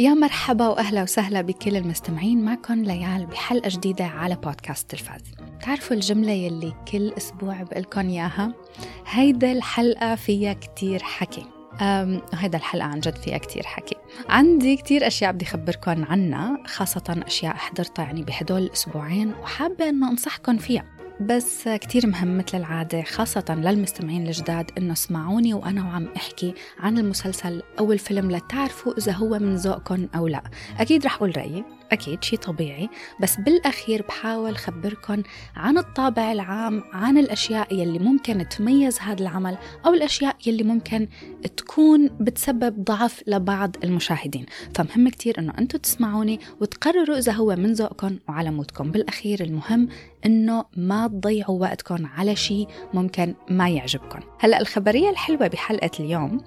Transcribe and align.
يا 0.00 0.14
مرحبا 0.14 0.68
وأهلا 0.68 1.02
وسهلا 1.02 1.40
بكل 1.40 1.76
المستمعين 1.76 2.44
معكم 2.44 2.82
ليال 2.82 3.26
بحلقة 3.26 3.68
جديدة 3.68 4.04
على 4.04 4.36
بودكاست 4.36 4.90
تلفاز 4.90 5.20
تعرفوا 5.62 5.96
الجملة 5.96 6.32
يلي 6.32 6.74
كل 6.92 7.12
أسبوع 7.12 7.62
بقلكن 7.62 8.08
إياها؟ 8.08 8.54
هيدا 9.06 9.52
الحلقة 9.52 10.14
فيها 10.14 10.52
كتير 10.52 11.02
حكي. 11.02 11.46
وهيدا 12.32 12.58
الحلقة 12.58 12.86
عن 12.86 13.00
جد 13.00 13.16
فيها 13.16 13.38
كتير 13.38 13.62
حكي. 13.62 13.96
عندي 14.28 14.76
كتير 14.76 15.06
أشياء 15.06 15.32
بدي 15.32 15.44
أخبركن 15.44 16.04
عنها 16.04 16.58
خاصة 16.66 17.22
أشياء 17.26 17.54
حضرتها 17.54 18.02
يعني 18.04 18.22
بهدول 18.22 18.62
الأسبوعين 18.62 19.32
وحابة 19.42 19.88
أنه 19.88 20.10
أنصحكم 20.10 20.56
فيها. 20.56 20.99
بس 21.20 21.68
كتير 21.68 22.06
مهم 22.06 22.38
مثل 22.38 22.58
العادة 22.58 23.02
خاصة 23.02 23.44
للمستمعين 23.48 24.26
الجداد 24.26 24.70
إنه 24.78 24.92
اسمعوني 24.92 25.54
وأنا 25.54 25.84
وعم 25.84 26.08
أحكي 26.16 26.54
عن 26.78 26.98
المسلسل 26.98 27.62
أو 27.78 27.92
الفيلم 27.92 28.30
لتعرفوا 28.30 28.98
إذا 28.98 29.12
هو 29.12 29.38
من 29.38 29.56
ذوقكم 29.56 30.08
أو 30.16 30.28
لا. 30.28 30.42
أكيد 30.78 31.04
رح 31.04 31.14
أقول 31.16 31.36
رأيي. 31.36 31.64
أكيد 31.92 32.24
شيء 32.24 32.38
طبيعي 32.38 32.88
بس 33.20 33.36
بالأخير 33.36 34.02
بحاول 34.02 34.56
خبركن 34.56 35.22
عن 35.56 35.78
الطابع 35.78 36.32
العام 36.32 36.82
عن 36.92 37.18
الأشياء 37.18 37.74
يلي 37.74 37.98
ممكن 37.98 38.48
تميز 38.48 38.98
هذا 38.98 39.22
العمل 39.22 39.58
أو 39.86 39.94
الأشياء 39.94 40.36
يلي 40.46 40.62
ممكن 40.62 41.08
تكون 41.56 42.10
بتسبب 42.20 42.84
ضعف 42.84 43.22
لبعض 43.26 43.76
المشاهدين. 43.84 44.46
فمهم 44.74 45.08
كتير 45.08 45.38
أنه 45.38 45.52
أنتم 45.58 45.78
تسمعوني 45.78 46.40
وتقرروا 46.60 47.18
إذا 47.18 47.32
هو 47.32 47.56
من 47.56 47.72
ذوقكم 47.72 48.18
وعلى 48.28 48.50
مودكم. 48.50 48.90
بالأخير 48.90 49.44
المهم 49.44 49.88
أنه 50.26 50.64
ما 50.76 51.06
تضيعوا 51.06 51.60
وقتكم 51.60 52.06
على 52.06 52.36
شيء 52.36 52.68
ممكن 52.94 53.34
ما 53.50 53.68
يعجبكم 53.68 54.20
هلأ 54.38 54.60
الخبرية 54.60 55.10
الحلوة 55.10 55.46
بحلقة 55.46 55.90
اليوم 56.00 56.40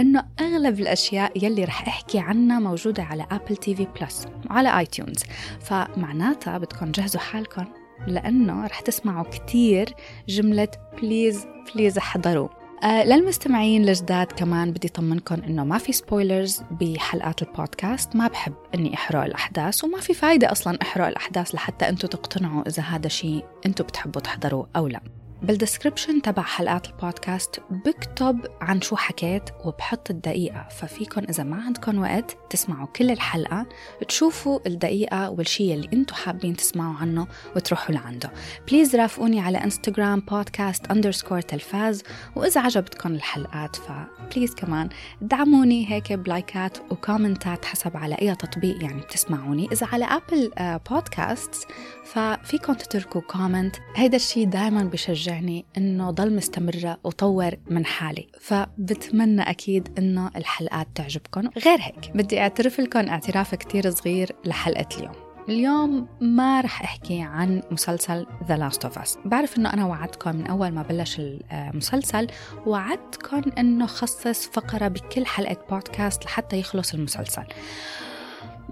أنه 0.00 0.24
أغلب 0.40 0.80
الأشياء 0.80 1.44
يلي 1.44 1.64
رح 1.64 1.88
أحكي 1.88 2.18
عنها 2.18 2.58
موجودة 2.58 3.02
على 3.02 3.26
Apple 3.30 3.56
TV 3.56 3.86
Plus 4.00 4.26
وعلى 4.50 4.78
iTunes 4.78 5.24
فمعناتها 5.60 6.58
بدكم 6.58 6.92
جهزوا 6.92 7.20
حالكم 7.20 7.64
لأنه 8.06 8.66
رح 8.66 8.80
تسمعوا 8.80 9.24
كتير 9.24 9.94
جملة 10.28 10.68
please 11.02 11.46
please 11.74 11.98
احضروا. 11.98 12.48
آه 12.82 13.04
للمستمعين 13.04 13.88
الجداد 13.88 14.26
كمان 14.26 14.70
بدي 14.70 14.88
طمنكم 14.88 15.34
إنه 15.34 15.64
ما 15.64 15.78
في 15.78 15.92
spoilers 15.92 16.62
بحلقات 16.70 17.42
البودكاست. 17.42 18.16
ما 18.16 18.28
بحب 18.28 18.54
إني 18.74 18.94
أحرق 18.94 19.24
الأحداث 19.24 19.84
وما 19.84 20.00
في 20.00 20.14
فايدة 20.14 20.52
أصلا 20.52 20.78
أحرق 20.82 21.06
الأحداث 21.06 21.54
لحتى 21.54 21.88
أنتم 21.88 22.08
تقتنعوا 22.08 22.68
إذا 22.68 22.82
هذا 22.82 23.08
شيء 23.08 23.44
أنتم 23.66 23.84
بتحبوا 23.84 24.20
تحضروه 24.20 24.68
أو 24.76 24.88
لا. 24.88 25.00
بال 25.42 25.54
description 25.54 26.22
تبع 26.22 26.42
حلقات 26.42 26.86
البودكاست 26.86 27.60
بكتب 27.70 28.46
عن 28.60 28.80
شو 28.80 28.96
حكيت 28.96 29.42
وبحط 29.64 30.10
الدقيقة 30.10 30.68
ففيكن 30.70 31.24
إذا 31.24 31.44
ما 31.44 31.62
عندكم 31.62 31.98
وقت 31.98 32.36
تسمعوا 32.50 32.86
كل 32.86 33.10
الحلقة 33.10 33.66
تشوفوا 34.08 34.60
الدقيقة 34.66 35.30
والشي 35.30 35.74
اللي 35.74 35.88
أنتم 35.92 36.14
حابين 36.14 36.56
تسمعوا 36.56 36.94
عنه 36.94 37.26
وتروحوا 37.56 37.94
لعنده. 37.94 38.32
please 38.68 38.96
رافقوني 38.96 39.40
على 39.40 39.58
انستغرام 39.58 40.20
بودكاست 40.20 40.90
underscore 40.90 41.40
تلفاز 41.40 42.02
وإذا 42.36 42.60
عجبتكم 42.60 43.12
الحلقات 43.14 43.76
ف 43.76 43.87
please 43.87 44.54
كمان 44.54 44.88
دعموني 45.20 45.92
هيك 45.92 46.12
بلايكات 46.12 46.78
وكومنتات 46.90 47.64
حسب 47.64 47.96
على 47.96 48.14
أي 48.14 48.34
تطبيق 48.34 48.82
يعني 48.82 49.00
بتسمعوني. 49.00 49.68
إذا 49.72 49.86
على 49.92 50.04
Apple 50.04 50.50
بودكاست 50.90 51.66
ففيكم 52.04 52.72
تتركوا 52.72 53.20
كومنت 53.20 53.76
هيدا 53.96 54.16
الشي 54.16 54.44
دايما 54.44 54.82
بشجع 54.84 55.29
بتشجعني 55.30 55.64
إنه 55.76 56.10
ضل 56.10 56.36
مستمرة 56.36 56.98
وطور 57.04 57.50
من 57.70 57.86
حالي. 57.86 58.28
فبتمنى 58.40 59.42
أكيد 59.42 59.98
إنه 59.98 60.30
الحلقات 60.36 60.88
تعجبكم 60.94 61.48
غير 61.64 61.78
هيك 61.80 62.10
بدي 62.14 62.40
أعترف 62.40 62.80
لكم 62.80 63.08
اعتراف 63.08 63.54
كتير 63.54 63.90
صغير 63.90 64.32
لحلقة 64.44 64.86
اليوم. 64.98 65.14
اليوم 65.48 66.08
ما 66.20 66.60
رح 66.60 66.82
أحكي 66.82 67.22
عن 67.22 67.62
مسلسل 67.70 68.26
The 68.48 68.56
Last 68.60 68.88
of 68.88 69.02
Us. 69.02 69.18
بعرف 69.24 69.58
أنه 69.58 69.72
أنا 69.72 69.86
وعدتكم 69.86 70.36
من 70.36 70.46
أول 70.46 70.68
ما 70.68 70.82
بلش 70.82 71.20
المسلسل 71.52 72.26
وعدتكم 72.66 73.42
أنه 73.58 73.86
خصص 73.86 74.46
فقرة 74.46 74.88
بكل 74.88 75.26
حلقة 75.26 75.56
بودكاست 75.70 76.24
لحتى 76.24 76.58
يخلص 76.58 76.94
المسلسل. 76.94 77.44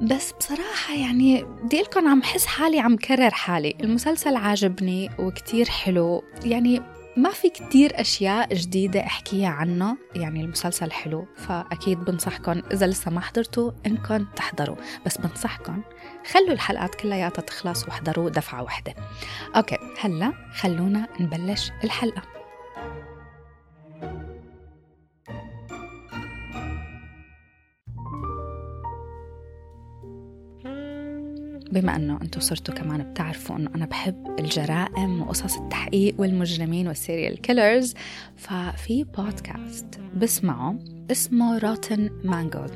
بس 0.02 0.32
بصراحة 0.32 0.94
يعني 0.94 1.44
بدي 1.44 1.82
لكم 1.82 2.08
عم 2.08 2.22
حس 2.22 2.46
حالي 2.46 2.80
عم 2.80 2.96
كرر 2.96 3.30
حالي. 3.30 3.76
المسلسل 3.80 4.36
عاجبني 4.36 5.10
وكتير 5.18 5.68
حلو. 5.68 6.24
يعني 6.44 6.82
ما 7.16 7.30
في 7.30 7.50
كتير 7.50 8.00
أشياء 8.00 8.54
جديدة 8.54 9.00
أحكيها 9.00 9.48
عنه. 9.48 9.96
يعني 10.14 10.40
المسلسل 10.40 10.92
حلو 10.92 11.26
فأكيد 11.36 12.04
بنصحكم 12.04 12.62
إذا 12.72 12.86
لسه 12.86 13.10
ما 13.10 13.20
حضرتوا 13.20 13.70
إنكم 13.86 14.24
تحضروا. 14.36 14.76
بس 15.06 15.18
بنصحكم 15.18 15.82
خلوا 16.30 16.52
الحلقات 16.52 16.94
كلياتها 16.94 17.42
تخلص 17.42 17.84
واحضروا 17.84 18.30
دفعة 18.30 18.62
واحدة. 18.62 18.94
أوكي 19.56 19.78
هلا 20.00 20.32
خلونا 20.54 21.08
نبلش 21.20 21.70
الحلقة. 21.84 22.37
بما 31.80 31.96
انه 31.96 32.18
أنتم 32.22 32.40
صرتوا 32.40 32.74
كمان 32.74 33.10
بتعرفوا 33.12 33.56
انه 33.56 33.70
أنا 33.74 33.86
بحب 33.86 34.36
الجرائم 34.38 35.22
وقصص 35.22 35.56
التحقيق 35.58 36.14
والمجرمين 36.18 36.88
وال 36.88 37.01
serial 37.01 37.40
killers 37.40 37.94
ففي 38.36 39.04
بودكاست 39.04 40.00
بسمعه. 40.16 40.97
اسمه 41.10 41.58
Rotten 41.58 42.10
Mangoes 42.24 42.70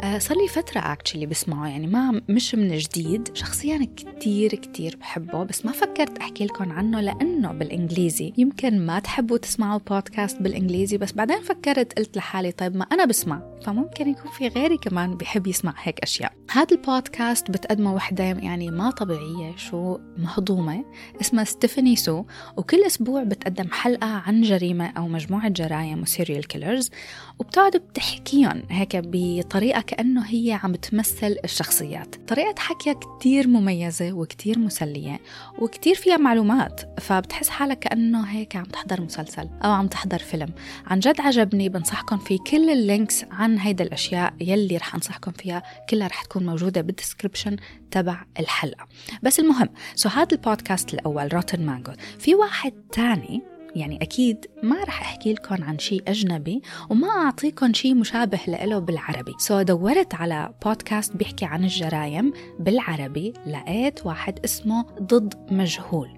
آه 0.00 0.18
صار 0.18 0.36
لي 0.38 0.48
فترة 0.48 0.80
actually 0.80 1.26
بسمعه 1.26 1.68
يعني 1.68 1.86
ما 1.86 2.22
مش 2.28 2.54
من 2.54 2.76
جديد. 2.76 3.28
شخصيا 3.34 3.88
كتير 3.96 4.54
كتير 4.54 4.96
بحبه 4.96 5.44
بس 5.44 5.66
ما 5.66 5.72
فكرت 5.72 6.18
أحكي 6.18 6.44
لكم 6.44 6.72
عنه 6.72 7.00
لأنه 7.00 7.52
بالإنجليزي. 7.52 8.32
يمكن 8.38 8.86
ما 8.86 8.98
تحبوا 8.98 9.38
تسمعوا 9.38 9.80
بودكاست 9.90 10.42
بالإنجليزي 10.42 10.98
بس 10.98 11.12
بعدين 11.12 11.40
فكرت 11.40 11.98
قلت 11.98 12.16
لحالي 12.16 12.52
طيب 12.52 12.76
ما 12.76 12.84
أنا 12.92 13.04
بسمع. 13.04 13.42
فممكن 13.66 14.08
يكون 14.08 14.30
في 14.30 14.48
غيري 14.48 14.76
كمان 14.76 15.16
بحب 15.16 15.46
يسمع 15.46 15.74
هيك 15.82 16.00
أشياء. 16.00 16.32
هذا 16.50 16.66
البودكاست 16.72 17.50
بتقدمه 17.50 17.94
وحدة 17.94 18.24
يعني 18.24 18.70
ما 18.70 18.90
طبيعية 18.90 19.56
شو 19.56 19.98
مهضومة 20.16 20.84
اسمها 21.20 21.44
ستيفاني 21.44 21.96
سو 21.96 22.24
وكل 22.56 22.84
أسبوع 22.84 23.22
بتقدم 23.22 23.68
حلقة 23.72 24.06
عن 24.06 24.42
جريمة 24.42 24.86
أو 24.86 25.08
مجموعة 25.08 25.48
جرائم 25.48 26.02
و 26.02 26.08
serial 26.08 26.46
killers 26.46 26.90
وبتقعد 27.38 27.64
بتقعد 27.64 27.76
بتحكيهم 27.76 28.62
هيك 28.70 28.96
بطريقة 28.96 29.80
كأنه 29.80 30.24
هي 30.26 30.60
عم 30.62 30.74
تمثل 30.74 31.36
الشخصيات. 31.44 32.14
طريقة 32.28 32.54
حكيها 32.58 32.92
كتير 32.92 33.48
مميزة 33.48 34.12
وكتير 34.12 34.58
مسلية 34.58 35.20
وكتير 35.58 35.94
فيها 35.94 36.16
معلومات 36.16 37.00
فبتحس 37.00 37.48
حالك 37.48 37.78
كأنه 37.78 38.22
هيك 38.22 38.56
عم 38.56 38.64
تحضر 38.64 39.00
مسلسل 39.00 39.48
أو 39.64 39.72
عم 39.72 39.86
تحضر 39.86 40.18
فيلم. 40.18 40.48
عن 40.86 40.98
جد 40.98 41.20
عجبني 41.20 41.68
بنصحكم 41.68 42.18
في 42.18 42.38
كل 42.38 42.70
ال 42.70 42.79
links 42.79 43.24
عن 43.30 43.58
هيدا 43.58 43.84
الأشياء 43.84 44.34
يلي 44.40 44.76
رح 44.76 44.94
أنصحكم 44.94 45.30
فيها 45.32 45.62
كلها 45.90 46.08
رح 46.08 46.24
تكون 46.24 46.46
موجودة 46.46 46.80
بال 46.80 46.92
description 46.92 47.56
تبع 47.90 48.24
الحلقة. 48.40 48.86
بس 49.22 49.40
المهم 49.40 49.68
so 49.94 50.08
هذا 50.08 50.28
البودكاست 50.32 50.94
الأول 50.94 51.34
Rotten 51.34 51.66
Mango 51.66 51.92
في 52.18 52.34
واحد 52.34 52.72
تاني 52.92 53.53
يعني 53.76 54.02
أكيد 54.02 54.46
ما 54.62 54.84
رح 54.84 55.00
أحكي 55.00 55.32
لكم 55.32 55.64
عن 55.64 55.78
شيء 55.78 56.02
أجنبي 56.08 56.62
وما 56.90 57.08
أعطيكم 57.08 57.72
شيء 57.72 57.94
مشابه 57.94 58.40
له 58.48 58.78
بالعربي. 58.78 59.34
so 59.38 59.62
دورت 59.62 60.14
على 60.14 60.54
بودكاست 60.64 61.16
بيحكي 61.16 61.44
عن 61.44 61.64
الجرائم 61.64 62.32
بالعربي 62.58 63.32
لقيت 63.46 64.06
واحد 64.06 64.38
اسمه 64.44 64.86
ضد 65.02 65.34
مجهول. 65.52 66.08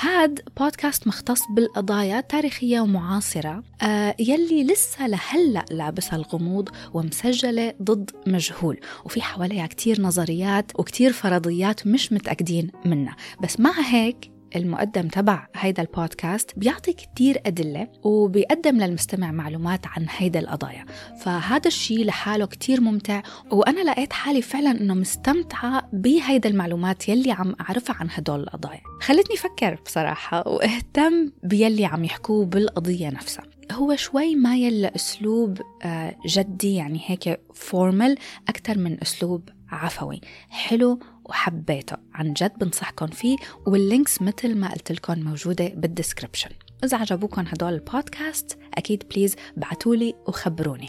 هاد 0.00 0.40
بودكاست 0.60 1.06
مختص 1.06 1.42
بالقضايا 1.50 2.18
التاريخية 2.18 2.80
ومعاصرة 2.80 3.62
آه 3.82 4.14
يلي 4.18 4.64
لسه 4.64 5.06
لهلأ 5.06 5.64
لابسها 5.70 6.16
الغموض 6.16 6.68
ومسجلة 6.94 7.74
ضد 7.82 8.10
مجهول. 8.26 8.80
وفي 9.04 9.22
حواليها 9.22 9.66
كتير 9.66 10.00
نظريات 10.00 10.72
وكتير 10.80 11.12
فرضيات 11.12 11.86
مش 11.86 12.12
متأكدين 12.12 12.70
منها. 12.84 13.16
بس 13.42 13.60
مع 13.60 13.72
هيك 13.80 14.35
المقدم 14.56 15.08
تبع 15.08 15.46
هيدا 15.56 15.82
البودكاست 15.82 16.52
بيعطي 16.56 16.92
كتير 16.92 17.40
أدلة 17.46 17.88
وبيقدم 18.02 18.76
للمستمع 18.76 19.30
معلومات 19.30 19.86
عن 19.86 20.06
هيدا 20.16 20.40
القضايا. 20.40 20.86
فهذا 21.20 21.66
الشيء 21.66 22.04
لحاله 22.04 22.46
كتير 22.46 22.80
ممتع 22.80 23.22
وأنا 23.50 23.90
لقيت 23.90 24.12
حالي 24.12 24.42
فعلا 24.42 24.70
أنه 24.70 24.94
مستمتعة 24.94 25.88
بهيدا 25.92 26.48
المعلومات 26.48 27.08
يلي 27.08 27.30
عم 27.32 27.54
أعرفها 27.60 27.96
عن 28.00 28.08
هدول 28.10 28.40
القضايا. 28.40 28.80
خلتني 29.00 29.36
أفكر 29.36 29.78
بصراحة 29.86 30.48
وأهتم 30.48 31.32
بيلي 31.42 31.84
عم 31.84 32.04
يحكوه 32.04 32.44
بالقضية 32.44 33.08
نفسها. 33.08 33.44
هو 33.72 33.96
شوي 33.96 34.34
مايل 34.34 34.82
لأسلوب 34.82 35.60
آه، 35.84 36.16
جدي 36.26 36.74
يعني 36.74 37.00
هيك 37.06 37.40
formal 37.54 38.18
أكثر 38.48 38.78
من 38.78 39.00
أسلوب 39.02 39.48
عفوي. 39.70 40.20
حلو 40.48 40.98
وحبيته. 41.28 41.96
عن 42.14 42.32
جد 42.32 42.52
بنصحكم 42.58 43.06
فيه 43.06 43.36
وال 43.66 43.82
links 43.82 44.22
مثل 44.22 44.54
ما 44.58 44.72
قلت 44.72 44.92
لكم 44.92 45.20
موجودة 45.20 45.68
بال 45.68 45.81
description 45.81 46.50
إذا 46.84 46.96
عجبوكم 46.96 47.44
هدول 47.46 47.74
البودكاست 47.74 48.58
أكيد 48.74 49.04
please 49.10 49.36
بعتولي 49.56 50.14
وخبروني. 50.26 50.88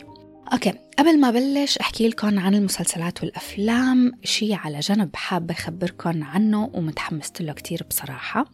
okay 0.53 0.86
قبل 0.99 1.19
ما 1.19 1.31
بلش 1.31 1.77
أحكي 1.77 2.07
لكم 2.07 2.39
عن 2.39 2.55
المسلسلات 2.55 3.23
والأفلام. 3.23 4.11
شي 4.23 4.53
على 4.53 4.79
جنب 4.79 5.15
حابة 5.15 5.53
أخبركم 5.53 6.23
عنه 6.23 6.71
ومتحمست 6.73 7.41
له 7.41 7.53
كتير 7.53 7.85
بصراحة. 7.89 8.45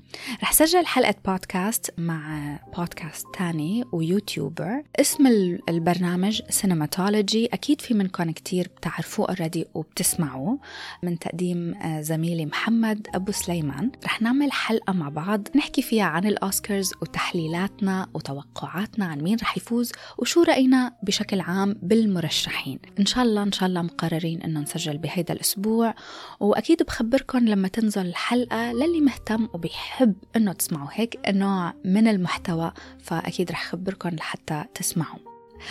رح 0.42 0.54
سجل 0.54 0.86
حلقة 0.86 1.16
بودكاست 1.26 1.94
مع 1.98 2.60
بودكاست 2.78 3.26
تاني 3.38 3.84
و 3.92 4.01
YouTuber. 4.01 4.84
اسم 5.00 5.28
البرنامج 5.70 6.42
سينماتولوجي 6.50 7.46
أكيد 7.46 7.82
في 7.82 7.94
منكم 7.94 8.32
كتير 8.32 8.68
بتعرفوه 8.78 9.30
already 9.30 9.66
وبتسمعوه. 9.74 10.60
من 11.04 11.20
تقديم 11.20 11.76
آه، 11.76 12.02
زميلي 12.02 12.46
محمد 12.46 13.08
أبو 13.16 13.32
سليمان. 13.32 13.92
رح 14.06 14.22
نعمل 14.22 14.52
حلقة 14.52 14.94
مع 14.94 15.10
بعض 15.10 15.48
نحكي 15.56 15.82
فيها 15.82 16.06
عن 16.06 16.26
الأوسكارز 16.26 16.94
وتحليلاتنا 17.02 18.08
وتوقعاتنا 18.14 19.06
عن 19.06 19.22
مين 19.22 19.38
رح 19.42 19.58
يفوز 19.58 19.92
وشو 20.18 20.44
رأينا 20.44 20.92
بشكل 21.04 21.40
عام 21.40 21.76
بالمرشحين 21.82 22.33
مرشحين. 22.34 22.80
إن 23.00 23.06
شاء 23.06 23.24
الله 23.24 23.44
إن 23.44 23.52
شاء 23.52 23.70
الله 23.70 23.82
مقررين 23.82 24.42
إنه 24.42 24.60
نسجل 24.60 24.98
بهيدا 24.98 25.34
الأسبوع. 25.34 25.96
وأكيد 26.40 26.84
بخبركم 26.84 27.40
لما 27.40 27.68
تنزل 27.68 28.06
الحلقة 28.06 28.72
للي 28.72 29.02
مهتم 29.02 29.48
وبيحب 29.54 30.16
إنه 30.36 30.54
تسمعوا 30.54 30.90
هيك 30.92 31.20
نوع 31.28 31.74
من 31.86 32.08
المحتوى 32.08 32.74
فأكيد 33.04 33.52
رح 33.52 33.66
خبركم 33.66 34.10
لحتى 34.10 34.64
تسمعوا. 34.74 35.20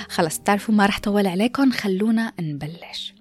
خلص 0.08 0.38
تعرفوا 0.38 0.74
ما 0.74 0.86
رح 0.86 1.00
طول 1.00 1.26
عليكم 1.26 1.70
خلونا 1.70 2.32
نبلش. 2.40 3.14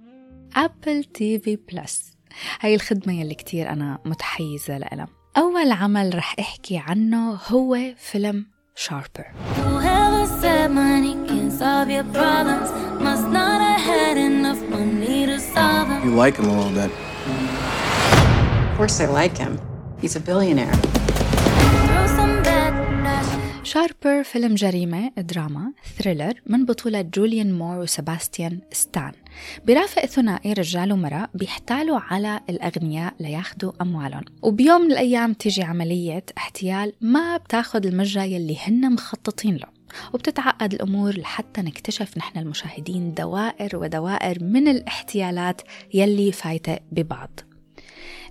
Apple 0.55 1.03
TV 1.03 1.55
Plus 1.55 2.13
هاي 2.59 2.75
الخدمة 2.75 3.21
يلي 3.21 3.35
كتير 3.35 3.69
أنا 3.69 3.99
متحيزة 4.05 4.77
لها 4.77 5.07
أول 5.37 5.71
عمل 5.71 6.15
رح 6.15 6.35
أحكي 6.39 6.77
عنه 6.77 7.33
هو 7.33 7.77
فيلم 7.97 8.45
Sharper 8.75 9.25
You 16.03 16.15
like 16.23 16.35
him 16.37 16.47
a 16.49 16.57
little 16.57 16.73
bit. 16.73 16.91
Of 18.71 18.77
course 18.77 18.99
I 18.99 19.05
like 19.05 19.37
him. 19.37 19.59
He's 20.01 20.15
a 20.15 20.19
billionaire. 20.19 20.73
Sharper 23.63 24.23
فيلم 24.23 24.55
جريمة 24.55 25.11
دراما 25.17 25.73
thriller 25.97 26.33
من 26.45 26.65
بطولة 26.65 27.01
جوليان 27.01 27.53
مور 27.53 27.79
وسباستيان 27.79 28.59
ستان 28.71 29.11
برافق 29.67 30.05
ثنائي 30.05 30.53
رجال 30.53 30.93
ومرأة 30.93 31.27
بيحتالوا 31.33 31.99
على 31.99 32.39
الأغنياء 32.49 33.13
لياخدوا 33.19 33.71
أموالهم 33.81 34.23
وبيوم 34.41 34.81
من 34.81 34.91
الأيام 34.91 35.33
تيجي 35.33 35.63
عملية 35.63 36.23
احتيال 36.37 36.93
ما 37.01 37.37
بتاخد 37.37 37.85
المجرى 37.85 38.33
يلي 38.33 38.57
هن 38.67 38.93
مخططين 38.93 39.55
له 39.55 39.80
وبتتعقد 40.13 40.73
الأمور 40.73 41.17
لحتى 41.17 41.61
نكتشف 41.61 42.17
نحن 42.17 42.39
المشاهدين 42.39 43.13
دوائر 43.13 43.77
ودوائر 43.77 44.43
من 44.43 44.67
الاحتيالات 44.67 45.61
يلي 45.93 46.31
فايتة 46.31 46.77
ببعض. 46.91 47.39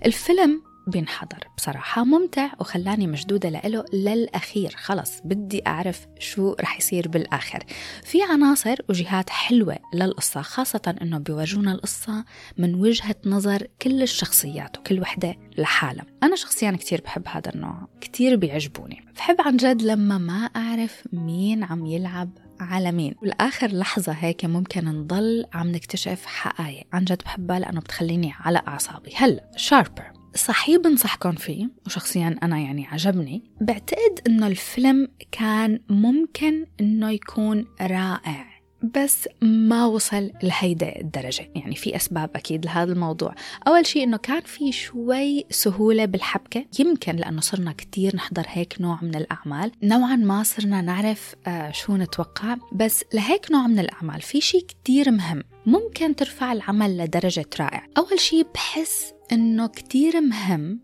الفيلم 0.05 0.70
بينحضر. 0.87 1.47
بصراحة 1.57 2.03
ممتع 2.03 2.49
وخلاني 2.59 3.07
مشدودة 3.07 3.49
لإله 3.49 3.85
للأخير. 3.93 4.75
خلص 4.77 5.19
بدي 5.25 5.61
أعرف 5.67 6.07
شو 6.19 6.55
رح 6.61 6.77
يصير 6.77 7.07
بالآخر. 7.07 7.63
في 8.03 8.23
عناصر 8.23 8.75
وجهات 8.89 9.29
حلوة 9.29 9.77
للقصة 9.93 10.41
خاصة 10.41 10.95
أنه 11.01 11.17
بيورجونا 11.17 11.71
القصة 11.71 12.25
من 12.57 12.75
وجهة 12.75 13.15
نظر 13.25 13.67
كل 13.81 14.01
الشخصيات 14.01 14.77
وكل 14.77 14.99
وحدة 14.99 15.35
لحالها. 15.57 16.05
أنا 16.23 16.35
شخصيا 16.35 16.71
كتير 16.71 17.01
بحب 17.01 17.23
هذا 17.27 17.55
النوع 17.55 17.87
كتير 18.01 18.35
بيعجبوني. 18.35 19.05
بحب 19.15 19.41
عن 19.41 19.57
جد 19.57 19.81
لما 19.81 20.17
ما 20.17 20.45
أعرف 20.55 21.03
مين 21.13 21.63
عم 21.63 21.85
يلعب 21.85 22.29
على 22.59 22.91
مين. 22.91 23.15
والآخر 23.21 23.67
لحظة 23.67 24.11
هيك 24.11 24.45
ممكن 24.45 24.85
نضل 24.85 25.45
عم 25.53 25.67
نكتشف 25.67 26.25
حقائق. 26.25 26.87
عن 26.93 27.05
جد 27.05 27.21
بحبها 27.25 27.59
لأنه 27.59 27.79
بتخليني 27.79 28.33
على 28.39 28.61
أعصابي. 28.67 29.11
هلا 29.15 29.51
شاربر. 29.55 30.20
صحيح 30.35 30.77
بنصحكم 30.77 31.31
فيه 31.31 31.69
وشخصيا 31.85 32.35
أنا 32.43 32.59
يعني 32.59 32.87
عجبني. 32.87 33.43
بعتقد 33.61 34.19
إنه 34.27 34.47
الفيلم 34.47 35.07
كان 35.31 35.79
ممكن 35.89 36.65
إنه 36.81 37.11
يكون 37.11 37.65
رائع 37.81 38.51
بس 38.95 39.29
ما 39.41 39.85
وصل 39.85 40.31
لهيدا 40.43 40.99
الدرجة. 40.99 41.51
يعني 41.55 41.75
في 41.75 41.95
أسباب 41.95 42.29
أكيد 42.35 42.65
لهذا 42.65 42.93
الموضوع. 42.93 43.35
أول 43.67 43.85
شيء 43.85 44.03
أنه 44.03 44.17
كان 44.17 44.41
في 44.41 44.71
شوي 44.71 45.45
سهولة 45.49 46.05
بالحبكة. 46.05 46.65
يمكن 46.79 47.15
لأنه 47.15 47.41
صرنا 47.41 47.71
كتير 47.71 48.15
نحضر 48.15 48.45
هيك 48.47 48.81
نوع 48.81 48.99
من 49.01 49.15
الأعمال. 49.15 49.71
نوعا 49.83 50.15
ما 50.15 50.43
صرنا 50.43 50.81
نعرف 50.81 51.35
آه 51.47 51.71
شو 51.71 51.97
نتوقع. 51.97 52.57
بس 52.73 53.03
لهيك 53.13 53.51
نوع 53.51 53.67
من 53.67 53.79
الأعمال 53.79 54.21
في 54.21 54.41
شيء 54.41 54.65
كتير 54.65 55.11
مهم. 55.11 55.43
ممكن 55.65 56.15
ترفع 56.15 56.51
العمل 56.51 56.97
لدرجة 56.97 57.49
رائع 57.59 57.87
أول 57.97 58.19
شيء 58.19 58.47
بحس 58.53 59.13
أنه 59.31 59.67
كتير 59.67 60.21
مهم 60.21 60.79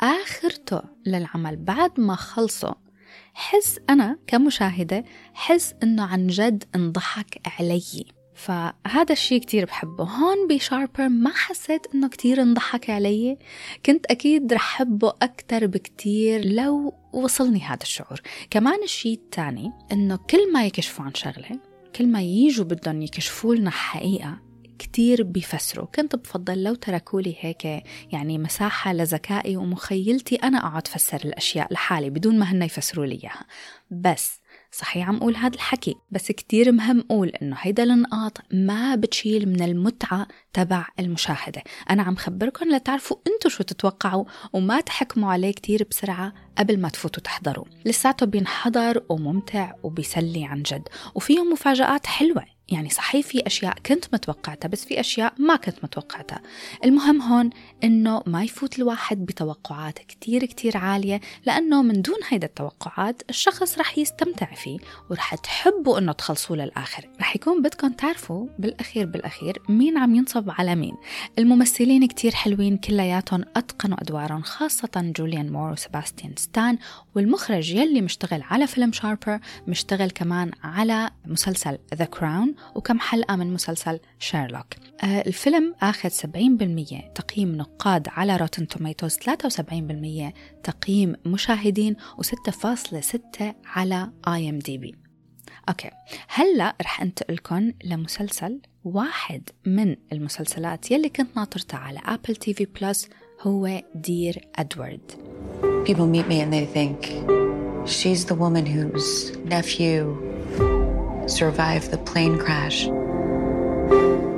آخرته 0.00 0.82
للعمل. 1.06 1.56
بعد 1.56 2.00
ما 2.00 2.14
خلصه 2.14 2.76
حس 3.34 3.78
أنا 3.90 4.18
كمشاهدة 4.26 5.04
حس 5.34 5.74
إنه 5.82 6.02
عن 6.02 6.26
جد 6.26 6.64
انضحك 6.74 7.40
علي. 7.46 8.04
فهذا 8.34 9.12
الشيء 9.12 9.40
كتير 9.40 9.64
بحبه. 9.64 10.04
هون 10.04 10.48
بشاربر 10.48 11.08
ما 11.08 11.30
حسيت 11.30 11.86
إنه 11.94 12.08
كتير 12.08 12.42
انضحك 12.42 12.90
علي. 12.90 13.38
كنت 13.86 14.06
أكيد 14.06 14.52
رح 14.52 14.78
حبه 14.78 15.12
أكتر 15.22 15.66
بكتير 15.66 16.44
لو 16.44 16.94
وصلني 17.12 17.60
هذا 17.60 17.82
الشعور. 17.82 18.20
كمان 18.50 18.82
الشيء 18.82 19.14
الثاني 19.14 19.72
إنه 19.92 20.16
كل 20.16 20.52
ما 20.52 20.66
يكشفوا 20.66 21.04
عن 21.04 21.14
شغلة 21.14 21.60
كل 21.96 22.06
ما 22.06 22.22
ييجوا 22.22 22.64
بدهم 22.64 23.02
يكشفوا 23.02 23.54
لنا 23.54 23.70
حقيقة 23.70 24.51
كتير 24.82 25.22
بيفسروا 25.22 25.86
كنت 25.86 26.16
بفضل 26.16 26.62
لو 26.62 26.74
تركوا 26.74 27.20
لي 27.20 27.36
هيك 27.40 27.64
يعني 28.12 28.38
مساحة 28.38 28.92
لذكائي 28.92 29.56
ومخيلتي 29.56 30.36
أنا 30.36 30.58
أقعد 30.58 30.86
فسر 30.86 31.20
الأشياء 31.24 31.72
لحالي 31.72 32.10
بدون 32.10 32.38
ما 32.38 32.52
هن 32.52 32.62
يفسروا 32.62 33.06
لي 33.06 33.20
إياها. 33.22 33.46
بس 33.90 34.40
صحيح 34.72 35.08
عم 35.08 35.16
أقول 35.16 35.36
هذا 35.36 35.54
الحكي 35.54 35.94
بس 36.10 36.32
كتير 36.32 36.72
مهم 36.72 37.00
أقول 37.00 37.28
إنه 37.28 37.56
هيدا 37.60 37.82
النقاط 37.82 38.38
ما 38.52 38.94
بتشيل 38.94 39.48
من 39.48 39.62
المتعة 39.62 40.28
تبع 40.52 40.86
المشاهدة. 41.00 41.62
أنا 41.90 42.02
عم 42.02 42.16
خبركم 42.16 42.68
لتعرفوا 42.74 43.16
أنتوا 43.26 43.50
شو 43.50 43.62
تتوقعوا 43.62 44.24
وما 44.52 44.80
تحكموا 44.80 45.32
عليه 45.32 45.52
كتير 45.52 45.86
بسرعة 45.90 46.32
قبل 46.58 46.80
ما 46.80 46.88
تفوتوا 46.88 47.22
تحضروا. 47.22 47.64
لساته 47.84 48.26
بينحضر 48.26 49.02
وممتع 49.08 49.72
وبيسلي 49.82 50.44
عن 50.44 50.62
جد. 50.62 50.88
وفيه 51.14 51.44
مفاجآت 51.52 52.06
حلوة. 52.06 52.44
يعني 52.72 52.90
صحيح 52.90 53.26
في 53.26 53.46
أشياء 53.46 53.74
كنت 53.86 54.04
متوقعتها 54.14 54.68
بس 54.68 54.84
في 54.84 55.00
أشياء 55.00 55.34
ما 55.38 55.56
كنت 55.56 55.84
متوقعتها. 55.84 56.40
المهم 56.84 57.22
هون 57.22 57.50
إنه 57.84 58.22
ما 58.26 58.44
يفوت 58.44 58.78
الواحد 58.78 59.26
بتوقعات 59.26 59.98
كتير 59.98 60.44
كتير 60.44 60.76
عالية 60.76 61.20
لأنه 61.46 61.82
من 61.82 62.02
دون 62.02 62.18
هيدا 62.28 62.46
التوقعات 62.46 63.22
الشخص 63.30 63.78
رح 63.78 63.98
يستمتع 63.98 64.54
فيه 64.54 64.78
ورح 65.10 65.34
تحبوا 65.34 65.98
إنه 65.98 66.12
تخلصوه 66.12 66.56
للآخر. 66.56 67.08
رح 67.20 67.36
يكون 67.36 67.62
بدكم 67.62 67.92
تعرفوا 67.92 68.46
بالأخير 68.58 69.06
بالأخير 69.06 69.62
مين 69.68 69.98
عم 69.98 70.14
ينصب 70.14 70.50
على 70.50 70.74
مين. 70.74 70.94
الممثلين 71.38 72.06
كتير 72.06 72.34
حلوين 72.34 72.76
كلياتهم 72.76 73.44
أتقنوا 73.56 74.02
أدوارهم 74.02 74.42
خاصة 74.42 75.12
جوليان 75.16 75.52
مور 75.52 75.72
وسباستيان 75.72 76.32
ستان 76.36 76.78
والمخرج 77.14 77.70
يلي 77.70 78.00
مشتغل 78.00 78.42
على 78.42 78.66
فيلم 78.66 78.92
Sharper 78.92 79.38
مشتغل 79.66 80.10
كمان 80.10 80.50
على 80.62 81.10
مسلسل 81.26 81.78
The 81.94 82.04
Crown 82.04 82.54
وكم 82.74 82.98
حلقة 83.00 83.36
من 83.36 83.52
مسلسل 83.54 84.00
شيرلوك. 84.18 84.66
آه 85.04 85.20
الفيلم 85.26 85.74
أخذ 85.82 86.08
70% 86.08 87.12
تقييم 87.14 87.56
نقاد 87.56 88.08
على 88.08 88.36
Rotten 88.36 88.68
Tomatoes 88.68 89.16
73% 89.16 90.32
تقييم 90.62 91.16
مشاهدين 91.26 91.96
و6.6 92.22 93.42
على 93.66 94.10
IMDb. 94.28 94.94
okay 95.68 95.90
هلا 96.28 96.76
رح 96.82 97.02
انتقلكم 97.02 97.72
لمسلسل 97.84 98.60
واحد 98.84 99.48
من 99.66 99.96
المسلسلات 100.12 100.90
يلي 100.90 101.08
كنت 101.08 101.36
ناطرتها 101.36 101.78
على 101.78 102.00
Apple 102.04 102.36
TV 102.36 102.64
Plus 102.64 103.08
هو 103.40 103.82
Dear 103.94 104.48
Edward 104.56 105.10
People 105.88 106.06
meet 106.06 106.28
me 106.28 106.40
and 106.40 106.52
they 106.52 106.66
think 106.76 106.98
she's 107.86 108.24
the 108.24 108.34
woman 108.44 108.64
whose 108.66 109.36
nephew 109.54 110.31
survived 111.40 111.90
the 111.90 111.98
plane 112.10 112.36
crash. 112.44 112.78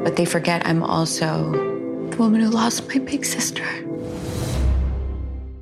But 0.04 0.16
they 0.16 0.26
forget 0.34 0.66
I'm 0.68 0.82
also 0.82 1.30
the 2.10 2.16
woman 2.22 2.40
who 2.40 2.50
lost 2.50 2.88
my 2.88 2.98
big 3.10 3.24
sister. 3.24 3.66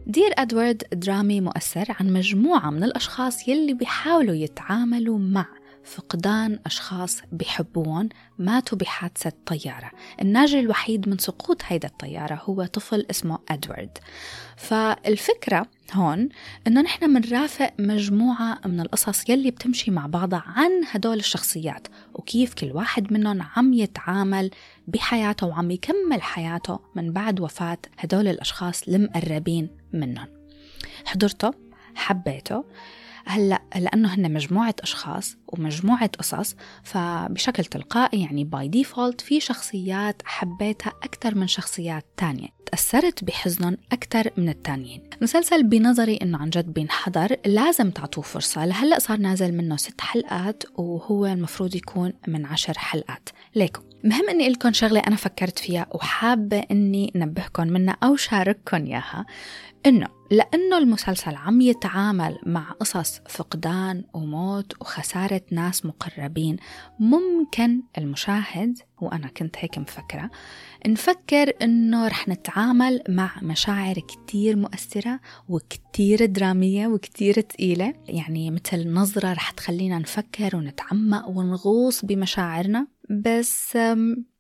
دير 0.06 0.32
أدوارد 0.38 0.82
درامي 0.92 1.40
مؤثر 1.40 1.96
عن 2.00 2.12
مجموعة 2.12 2.70
من 2.70 2.84
الأشخاص 2.84 3.48
يلي 3.48 3.74
بيحاولوا 3.74 4.34
يتعاملوا 4.34 5.18
مع 5.18 5.46
فقدان 5.84 6.58
أشخاص 6.66 7.20
بيحبوهم 7.32 8.08
ماتوا 8.38 8.78
بحادثة 8.78 9.32
طيارة. 9.46 9.90
الناجي 10.20 10.60
الوحيد 10.60 11.08
من 11.08 11.18
سقوط 11.18 11.62
هيدا 11.66 11.88
الطيارة 11.88 12.40
هو 12.44 12.64
طفل 12.64 13.06
اسمه 13.10 13.38
أدوارد. 13.50 13.98
فالفكرة 14.56 15.66
هون 15.92 16.28
إنه 16.66 16.80
نحن 16.80 17.10
منرافق 17.10 17.72
مجموعة 17.78 18.60
من 18.66 18.80
القصص 18.80 19.30
يلي 19.30 19.50
بتمشي 19.50 19.90
مع 19.90 20.06
بعضها 20.06 20.44
عن 20.46 20.70
هدول 20.90 21.18
الشخصيات 21.18 21.88
وكيف 22.14 22.54
كل 22.54 22.72
واحد 22.72 23.12
منهم 23.12 23.42
عم 23.56 23.72
يتعامل 23.72 24.50
بحياته 24.88 25.46
وعم 25.46 25.70
يكمل 25.70 26.22
حياته 26.22 26.80
من 26.94 27.12
بعد 27.12 27.40
وفاة 27.40 27.78
هدول 27.98 28.28
الأشخاص 28.28 28.88
المقربين 28.88 29.68
منهم. 29.92 30.28
حضرته 31.04 31.50
حبيته 31.94 32.64
هلأ 33.26 33.62
لأنه 33.76 34.14
هن 34.14 34.32
مجموعة 34.32 34.74
أشخاص 34.80 35.36
ومجموعة 35.48 36.10
قصص 36.18 36.56
فبشكل 36.82 37.64
تلقائي 37.64 38.22
يعني 38.22 38.44
by 38.44 38.68
default 38.68 39.20
في 39.20 39.40
شخصيات 39.40 40.22
حبيتها 40.24 40.92
أكثر 41.02 41.34
من 41.34 41.46
شخصيات 41.46 42.06
تانية. 42.16 42.48
تأثرت 42.66 43.24
بحزنهم 43.24 43.76
أكثر 43.92 44.30
من 44.36 44.48
التانيين. 44.48 45.02
مسلسل 45.22 45.62
بنظري 45.62 46.16
إنه 46.22 46.38
عن 46.38 46.50
جد 46.50 46.72
بينحضر 46.72 47.36
لازم 47.46 47.90
تعطوه 47.90 48.24
فرصة. 48.24 48.64
لهلأ 48.64 48.98
صار 48.98 49.18
نازل 49.18 49.54
منه 49.54 49.76
ست 49.76 50.00
حلقات 50.00 50.62
وهو 50.76 51.26
المفروض 51.26 51.76
يكون 51.76 52.12
من 52.28 52.46
عشر 52.46 52.78
حلقات. 52.78 53.28
ليكم 53.54 53.82
مهم 54.04 54.28
إني 54.28 54.48
لكم 54.48 54.72
شغلة 54.72 55.00
أنا 55.00 55.16
فكرت 55.16 55.58
فيها 55.58 55.86
وحابة 55.90 56.58
إني 56.70 57.12
انبهكم 57.16 57.66
منها 57.66 57.96
أو 58.02 58.16
شارككم 58.16 58.86
إياها. 58.86 59.26
إنه 59.86 60.06
لأنه 60.30 60.78
المسلسل 60.78 61.34
عم 61.34 61.60
يتعامل 61.60 62.38
مع 62.46 62.70
قصص 62.70 63.20
فقدان 63.28 64.04
وموت 64.14 64.72
وخسارة 64.80 65.40
ناس 65.50 65.86
مقربين 65.86 66.56
ممكن 66.98 67.82
المشاهد 67.98 68.78
وأنا 69.00 69.28
كنت 69.28 69.56
هيك 69.58 69.78
مفكرة 69.78 70.30
نفكر 70.86 71.52
إنه 71.62 72.08
رح 72.08 72.28
نتعامل 72.28 73.02
مع 73.08 73.30
مشاعر 73.42 73.94
كتير 73.94 74.56
مؤثرة 74.56 75.20
وكتير 75.48 76.26
درامية 76.26 76.86
وكتير 76.86 77.40
ثقيله 77.40 77.94
يعني 78.06 78.50
مثل 78.50 78.92
نظرة 78.92 79.32
رح 79.32 79.50
تخلينا 79.50 79.98
نفكر 79.98 80.56
ونتعمق 80.56 81.28
ونغوص 81.28 82.04
بمشاعرنا. 82.04 82.86
بس 83.10 83.78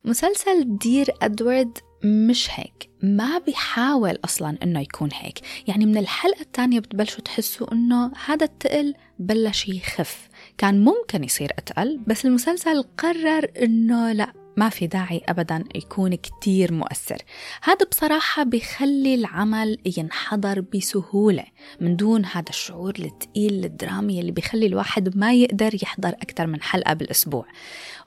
مسلسل 0.04 0.78
دير 0.78 1.10
إدوارد 1.22 1.78
مش 2.04 2.48
هيك. 2.50 2.90
ما 3.02 3.38
بيحاول 3.38 4.18
أصلا 4.24 4.58
إنه 4.62 4.80
يكون 4.80 5.08
هيك. 5.12 5.38
يعني 5.68 5.86
من 5.86 5.96
الحلقة 5.96 6.40
الثانية 6.40 6.80
بتبلشوا 6.80 7.20
تحسوا 7.20 7.72
إنه 7.72 8.12
هذا 8.26 8.44
التقل 8.44 8.94
بلش 9.18 9.68
يخف 9.68 10.28
كان 10.58 10.84
ممكن 10.84 11.24
يصير 11.24 11.52
أتقل 11.58 12.00
بس 12.06 12.26
المسلسل 12.26 12.82
قرر 12.98 13.50
إنه 13.62 14.12
لا 14.12 14.32
ما 14.56 14.68
في 14.68 14.86
داعي 14.86 15.22
ابدا 15.28 15.64
يكون 15.74 16.14
كتير 16.14 16.72
مؤثر. 16.72 17.18
هذا 17.62 17.86
بصراحة 17.90 18.42
بيخلي 18.42 19.14
العمل 19.14 19.78
ينحضر 19.98 20.60
بسهولة 20.60 21.44
من 21.80 21.96
دون 21.96 22.24
هذا 22.24 22.48
الشعور 22.48 22.94
الثقيل 22.98 23.64
الدرامي 23.64 24.20
اللي 24.20 24.32
بيخلي 24.32 24.66
الواحد 24.66 25.16
ما 25.16 25.32
يقدر 25.34 25.74
يحضر 25.74 26.08
أكثر 26.08 26.46
من 26.46 26.62
حلقة 26.62 26.92
بالأسبوع. 26.92 27.46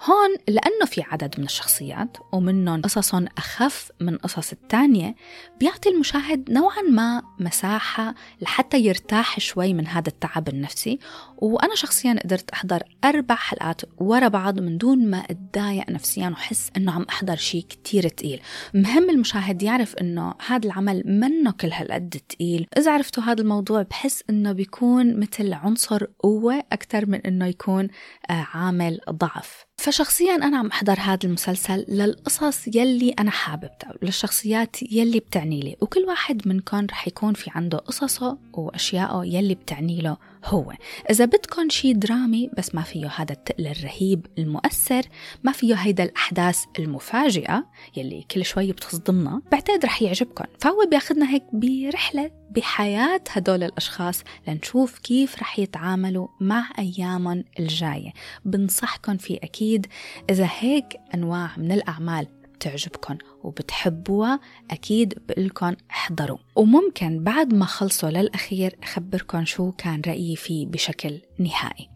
هون 0.04 0.36
لأنه 0.48 0.86
في 0.86 1.02
عدد 1.02 1.36
من 1.38 1.46
الشخصيات 1.46 2.18
ومنهم 2.32 2.82
قصصهم 2.82 3.28
أخف 3.38 3.92
من 4.00 4.18
قصص 4.18 4.52
الثانية 4.52 5.16
بيعطي 5.60 5.90
المشاهد 5.90 6.52
نوعا 6.52 6.82
ما 6.82 7.24
مساحة 7.40 8.16
لحتى 8.42 8.80
يرتاح 8.80 9.40
شوي 9.40 9.74
من 9.74 9.88
هذا 9.88 10.08
التعب 10.10 10.48
النفسي. 10.48 11.00
وأنا 11.38 11.75
شخصيا 11.75 12.20
قدرت 12.24 12.50
أحضر 12.50 12.84
أربع 13.06 13.36
حلقات 13.36 13.82
ورا 13.98 14.28
بعض 14.28 14.60
من 14.60 14.78
دون 14.78 15.10
ما 15.10 15.18
أتضايق 15.18 15.90
نفسيا 15.90 16.30
وحس 16.30 16.72
أنه 16.78 16.92
عم 16.92 17.06
أحضر 17.10 17.36
شيء 17.36 17.66
كتير 17.70 18.08
تقيل. 18.08 18.42
مهم 18.74 19.10
المشاهد 19.10 19.64
يعرف 19.64 19.96
أنه 19.96 20.34
هذا 20.48 20.66
العمل 20.66 21.04
منه 21.06 21.52
كل 21.52 21.72
هالقد 21.72 22.22
تقيل. 22.30 22.68
إذا 22.78 22.92
عرفتوا 22.92 23.24
هذا 23.24 23.42
الموضوع 23.42 23.82
بحس 23.82 24.24
أنه 24.30 24.52
بيكون 24.52 25.20
مثل 25.20 25.54
عنصر 25.54 26.06
قوة 26.20 26.64
أكثر 26.72 27.06
من 27.06 27.22
أنه 27.22 27.46
يكون 27.46 27.88
آه، 28.30 28.48
عامل 28.54 29.00
ضعف. 29.10 29.66
فشخصيا 29.77 30.36
أنا 30.36 30.58
عم 30.58 30.67
أحضر 30.67 31.00
هذا 31.00 31.20
المسلسل 31.24 31.86
للقصص 31.88 32.67
يلي 32.67 33.10
أنا 33.20 33.32
حاببتها 33.32 33.94
للشخصيات 34.01 34.75
يلي 34.91 35.20
بتعني 35.20 35.60
لي 35.60 35.75
وكل 35.82 36.00
واحد 36.00 36.48
منكم 36.48 36.86
رح 36.86 37.08
يكون 37.08 37.34
في 37.34 37.51
عنده 37.55 37.77
قصصه 37.77 38.38
وأشياءه 38.53 39.25
يلي 39.25 39.55
بتعني 39.55 40.01
له. 40.01 40.17
هو. 40.46 40.74
إذا 41.10 41.25
بدكم 41.25 41.70
شي 41.70 41.94
درامي 41.94 42.50
بس 42.58 42.75
ما 42.75 42.82
فيه 42.82 43.08
هذا 43.08 43.32
التقل 43.32 43.68
الرهيب 43.68 44.25
المؤثر 44.38 45.02
ما 45.44 45.52
فيه 45.52 45.75
هيدا 45.75 46.04
الأحداث 46.04 46.64
المفاجئة 46.80 47.66
يلي 47.98 48.25
كل 48.32 48.46
شوي 48.46 48.72
بتصدمنا 48.72 49.42
بعتقد 49.52 49.86
رح 49.86 50.02
يعجبكم 50.02 50.46
فهو 50.60 50.86
بياخدنا 50.92 51.30
هيك 51.30 51.44
برحلة 51.54 52.32
بحياة 52.52 53.22
هدول 53.32 53.64
الأشخاص 53.64 54.24
لنشوف 54.48 55.00
كيف 55.00 55.40
رح 55.40 55.60
يتعاملوا 55.60 56.28
مع 56.40 56.70
أيامهم 56.80 57.44
الجاية. 57.60 58.14
بنصحكم 58.46 59.18
في 59.18 59.38
أكيد 59.44 59.88
إذا 60.30 60.50
هيك 60.60 60.86
أنواع 61.14 61.52
من 61.58 61.72
الأعمال 61.72 62.28
بتعجبكم 62.55 63.17
وبتحبوها 63.43 64.39
أكيد 64.71 65.13
بقلكن 65.29 65.75
احضروا. 65.91 66.38
وممكن 66.55 67.24
بعد 67.24 67.53
ما 67.53 67.65
خلصوا 67.65 68.09
للأخير 68.09 68.75
أخبركم 68.83 69.45
شو 69.45 69.71
كان 69.71 70.01
رأيي 70.07 70.35
فيه 70.35 70.67
بشكل 70.67 71.21
نهائي. 71.39 71.89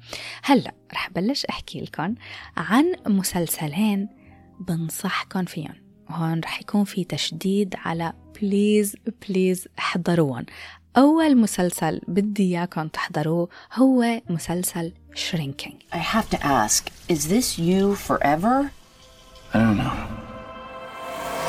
هلأ 0.43 0.73
رح 0.93 1.09
بلش 1.09 1.45
أحكي 1.45 1.81
لكم 1.81 2.15
عن 2.57 2.95
مسلسلين 3.07 4.09
بنصحكم 4.59 5.45
فيهم 5.45 5.75
وهون 6.09 6.39
رح 6.39 6.61
يكون 6.61 6.83
في 6.83 7.03
تشديد 7.03 7.75
على 7.85 8.13
please 8.41 8.95
please 9.27 9.67
احضروهم 9.79 10.45
أول 10.97 11.37
مسلسل 11.37 12.01
بدي 12.07 12.43
إياكم 12.43 12.87
تحضروه 12.87 13.49
هو 13.73 14.21
مسلسل 14.29 14.93
Shrinking. 15.15 15.77
I 15.91 15.97
have 15.97 16.29
to 16.29 16.39
ask, 16.45 16.89
is 17.09 17.27
this 17.27 17.57
you 17.57 17.95
forever? 17.95 18.71
I 19.53 19.57
don't 19.59 19.77
know. 19.77 20.28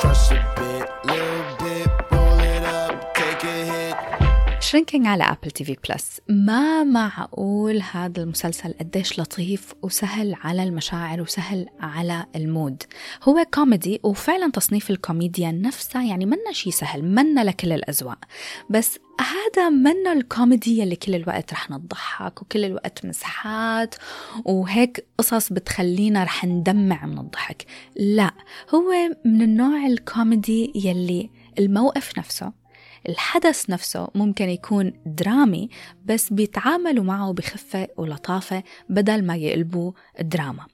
crush 0.00 0.30
a 0.30 0.54
bit. 0.57 1.00
Shrinking 4.70 5.06
على 5.06 5.24
Apple 5.25 5.50
TV 5.50 5.76
Plus 5.88 6.20
ما 6.28 6.84
معقول 6.84 7.82
هذا 7.92 8.22
المسلسل 8.22 8.74
قديش 8.80 9.20
لطيف 9.20 9.74
وسهل 9.82 10.36
على 10.44 10.62
المشاعر 10.62 11.20
وسهل 11.20 11.66
على 11.80 12.26
ال 12.37 12.44
mood. 12.44 12.82
هو 13.22 13.46
كوميدي 13.54 14.00
وفعلا 14.02 14.50
تصنيف 14.50 14.90
الكوميديا 14.90 15.50
نفسها 15.52 16.02
يعني 16.02 16.26
منا 16.26 16.52
شيء 16.52 16.72
سهل 16.72 17.04
منا 17.04 17.44
لكل 17.44 17.72
الأذواق. 17.72 18.18
بس 18.70 18.98
هذا 19.20 19.68
منا 19.68 20.12
الكوميدي 20.12 20.82
اللي 20.82 20.96
كل 20.96 21.14
الوقت 21.14 21.52
رح 21.52 21.70
نضحك 21.70 22.42
وكل 22.42 22.64
الوقت 22.64 23.06
مسحات 23.06 23.94
وهيك 24.44 25.06
قصص 25.18 25.52
بتخلينا 25.52 26.24
رح 26.24 26.44
ندمع 26.44 27.06
من 27.06 27.18
الضحك. 27.18 27.66
لا 27.96 28.30
هو 28.74 28.92
من 29.24 29.42
النوع 29.42 29.86
الكوميدي 29.86 30.72
يلي 30.74 31.30
الموقف 31.58 32.18
نفسه 32.18 32.59
الحدث 33.09 33.71
نفسه 33.71 34.09
ممكن 34.14 34.49
يكون 34.49 34.92
درامي 35.07 35.69
بس 36.04 36.33
بيتعاملوا 36.33 37.04
معه 37.04 37.33
بخفة 37.33 37.88
ولطافة 37.97 38.62
بدل 38.88 39.26
ما 39.26 39.37
يقلبوه 39.37 39.95
دراما. 40.21 40.66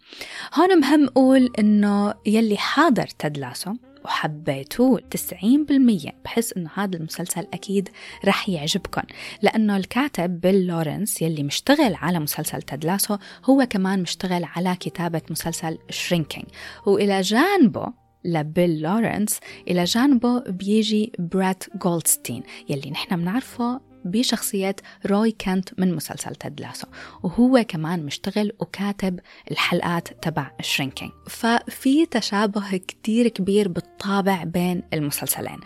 هون 0.55 0.81
مهم 0.81 1.07
أقول 1.07 1.51
إنه 1.59 2.15
يلي 2.27 2.57
حاضر 2.57 3.07
تدلاسه 3.07 3.77
وحبيتوه 4.07 5.01
90% 5.01 6.13
بحس 6.25 6.53
إنه 6.53 6.71
هذا 6.75 6.97
المسلسل 6.97 7.47
أكيد 7.53 7.89
رح 8.25 8.49
يعجبكم 8.49 9.03
لأنه 9.43 9.77
الكاتب 9.77 10.41
بيل 10.41 10.67
لورنس 10.67 11.23
يلي 11.23 11.43
مشتغل 11.43 11.95
على 11.95 12.19
مسلسل 12.19 12.63
Ted 12.63 12.83
Lasso 12.83 13.17
هو 13.45 13.67
كمان 13.71 14.03
مشتغل 14.03 14.45
على 14.45 14.77
كتابة 14.81 15.23
مسلسل 15.31 15.79
Shrinking 15.91 16.47
وإلى 16.87 17.21
جانبه 17.21 18.06
لبيل 18.27 18.81
لورنس 18.81 19.41
إلى 19.69 19.85
جانبه 19.85 20.41
بيجي 20.41 21.13
برات 21.19 21.65
جولدستين 21.77 22.43
يلي 22.69 22.91
نحن 22.91 23.17
بنعرفه 23.17 23.81
بشخصية 24.07 24.77
روي 25.07 25.31
كنت 25.31 25.81
من 25.81 25.95
مسلسل 25.95 26.35
Ted 26.35 26.54
Lasso 26.54 26.87
وهو 27.23 27.65
كمان 27.69 28.07
مشتغل 28.07 28.53
وكاتب 28.61 29.21
الحلقات 29.51 30.09
تبع 30.25 30.51
Shrinking 30.61 31.11
ففي 31.29 32.07
تشابه 32.07 32.77
كتير 32.77 33.29
كبير 33.29 33.69
بالطابع 33.69 34.45
بين 34.45 34.83
المسلسلين. 34.93 35.61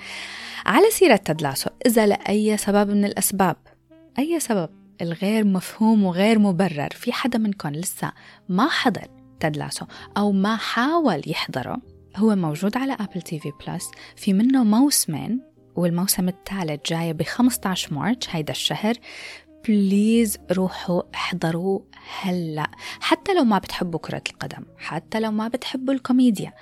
على 0.66 0.90
سيرة 0.90 1.16
Ted 1.16 1.37
Lasso 1.37 1.70
إذا 1.86 2.06
لأي 2.06 2.56
سبب 2.56 2.90
من 2.90 3.04
الأسباب؟ 3.04 3.56
أي 4.18 4.40
سبب؟ 4.40 4.68
الغير 5.00 5.44
مفهوم 5.44 6.04
وغير 6.04 6.38
مبرر. 6.38 6.88
في 6.90 7.12
حدا 7.12 7.38
منكم 7.38 7.68
لسه 7.68 8.12
ما 8.48 8.68
حضر 8.68 9.06
Ted 9.40 9.58
Lasso 9.58 9.86
أو 10.16 10.32
ما 10.32 10.56
حاول 10.56 11.22
يحضره؟ 11.26 11.76
هو 12.20 12.36
موجود 12.36 12.76
على 12.76 12.92
Apple 12.92 13.22
TV 13.22 13.52
Plus 13.66 13.90
في 14.16 14.32
منه 14.32 14.64
موسمين 14.64 15.40
والموسم 15.76 16.28
الثالث 16.28 16.80
جاي 16.86 17.12
ب 17.12 17.22
15 17.22 17.94
March 17.94 18.28
هيدا 18.30 18.52
الشهر. 18.52 18.94
please 19.68 20.38
روحوا 20.52 21.02
احضروا 21.14 21.80
هلا. 22.20 22.70
حتى 23.00 23.34
لو 23.34 23.44
ما 23.44 23.58
بتحبوا 23.58 24.00
كرة 24.00 24.22
القدم 24.30 24.64
حتى 24.78 25.20
لو 25.20 25.30
ما 25.30 25.48
بتحبوا 25.48 25.94
الكوميديا. 25.94 26.52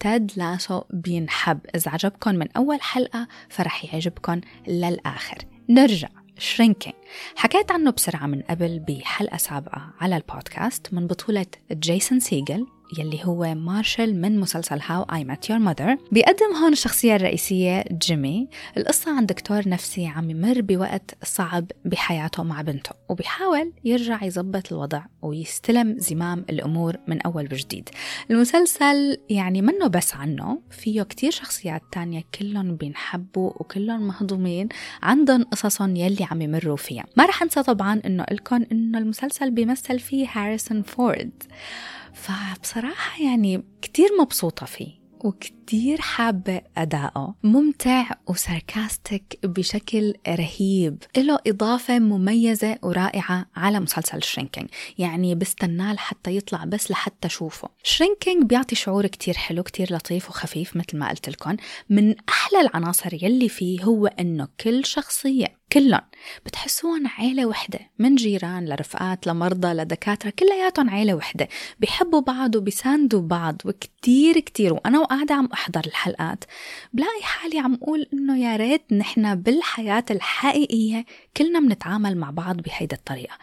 Ted 0.00 0.32
Lasso 0.36 0.82
بينحب 0.90 1.58
إذا 1.74 1.90
عجبكم 1.90 2.34
من 2.34 2.52
أول 2.56 2.82
حلقة 2.82 3.28
فرح 3.48 3.94
يعجبكم 3.94 4.40
للآخر. 4.68 5.38
نرجع. 5.68 6.08
Shrinking 6.38 6.94
حكيت 7.36 7.72
عنه 7.72 7.90
بسرعة 7.90 8.26
من 8.26 8.42
قبل 8.42 8.78
بحلقة 8.78 9.36
سابقة 9.36 9.90
على 10.00 10.16
البودكاست 10.16 10.94
من 10.94 11.06
بطولة 11.06 11.46
جيسون 11.72 12.20
سيجل 12.20 12.66
يلي 12.98 13.20
هو 13.24 13.54
مارشال 13.54 14.20
من 14.20 14.40
مسلسل 14.40 14.80
How 14.86 15.02
I 15.02 15.24
Met 15.24 15.50
Your 15.50 15.58
Mother 15.58 15.96
بيقدم 16.12 16.54
هون 16.62 16.72
الشخصية 16.72 17.16
الرئيسية 17.16 17.84
جيمي. 17.92 18.48
القصة 18.76 19.16
عن 19.16 19.26
دكتور 19.26 19.68
نفسي 19.68 20.06
عم 20.06 20.30
يمر 20.30 20.60
بوقت 20.60 21.16
صعب 21.24 21.66
بحياته 21.84 22.42
مع 22.42 22.62
بنته 22.62 22.90
وبيحاول 23.08 23.72
يرجع 23.84 24.24
يظبط 24.24 24.72
الوضع 24.72 25.02
ويستلم 25.22 25.98
زمام 25.98 26.44
الأمور 26.50 26.96
من 27.06 27.22
أول 27.22 27.44
وجديد. 27.44 27.88
المسلسل 28.30 29.18
يعني 29.30 29.62
منه 29.62 29.86
بس 29.86 30.14
عنه 30.14 30.60
فيه 30.70 31.02
كتير 31.02 31.30
شخصيات 31.30 31.82
تانية 31.92 32.24
كلهم 32.38 32.76
بينحبوا 32.76 33.50
وكلهم 33.56 34.06
مهضومين 34.06 34.68
عندهم 35.02 35.44
قصصهم 35.44 35.96
يلي 35.96 36.26
عم 36.30 36.42
يمروا 36.42 36.76
فيها. 36.76 37.04
ما 37.16 37.26
رح 37.26 37.42
أنسى 37.42 37.62
طبعا 37.62 38.00
إنه 38.06 38.24
لكم 38.30 38.64
إنه 38.72 38.98
المسلسل 38.98 39.50
بيمثل 39.50 39.98
فيه 39.98 40.28
هاريسون 40.32 40.82
فورد. 40.82 41.42
فبصراحة 42.22 43.22
يعني 43.22 43.64
كتير 43.82 44.08
مبسوطة 44.20 44.66
فيه. 44.66 44.98
وكتير 45.24 45.57
حابة 46.00 46.60
أدائه 46.76 47.34
ممتع 47.42 48.10
وساركاستيك 48.26 49.38
بشكل 49.44 50.14
رهيب. 50.28 51.02
له 51.16 51.38
إضافة 51.46 51.98
مميزة 51.98 52.78
ورائعة 52.82 53.46
على 53.56 53.80
مسلسل 53.80 54.22
شرينكينج. 54.22 54.68
يعني 54.98 55.34
بستناه 55.34 55.92
لحتى 55.92 56.36
يطلع 56.36 56.64
بس 56.64 56.90
لحتى 56.90 57.28
أشوفه. 57.28 57.68
شرينكينج 57.82 58.44
بيعطي 58.44 58.74
شعور 58.74 59.06
كتير 59.06 59.34
حلو 59.34 59.62
كتير 59.62 59.94
لطيف 59.94 60.28
وخفيف 60.28 60.76
مثل 60.76 60.98
ما 60.98 61.08
قلت 61.08 61.28
لكم. 61.28 61.56
من 61.90 62.14
أحلى 62.28 62.60
العناصر 62.60 63.14
يلي 63.14 63.48
فيه 63.48 63.82
هو 63.82 64.06
أنه 64.06 64.48
كل 64.60 64.84
شخصية 64.84 65.58
كلهم 65.72 66.00
بتحسوهم 66.46 67.06
عيلة 67.18 67.46
وحدة. 67.46 67.78
من 67.98 68.14
جيران 68.14 68.68
لرفقات 68.68 69.26
لمرضى 69.26 69.68
لدكاترة 69.68 70.30
كلياتهم 70.30 70.90
عيلة 70.90 71.14
وحدة. 71.14 71.48
بيحبوا 71.80 72.20
بعض 72.20 72.56
وبيساندوا 72.56 73.20
بعض 73.20 73.62
وكتير 73.64 74.40
كتير. 74.40 74.72
وأنا 74.72 74.98
وقاعدة 75.00 75.34
عم 75.34 75.48
أحضر 75.58 75.82
الحلقات. 75.86 76.44
بلاقي 76.92 77.22
حالي 77.22 77.58
عم 77.58 77.74
أقول 77.74 78.06
إنه 78.12 78.38
يا 78.38 78.56
ريت 78.56 78.92
نحن 78.92 79.34
بالحياة 79.34 80.04
الحقيقية 80.10 81.04
كلنا 81.36 81.60
بنتعامل 81.60 82.16
مع 82.16 82.30
بعض 82.30 82.56
بهيدا 82.56 82.96
الطريقة. 82.96 83.34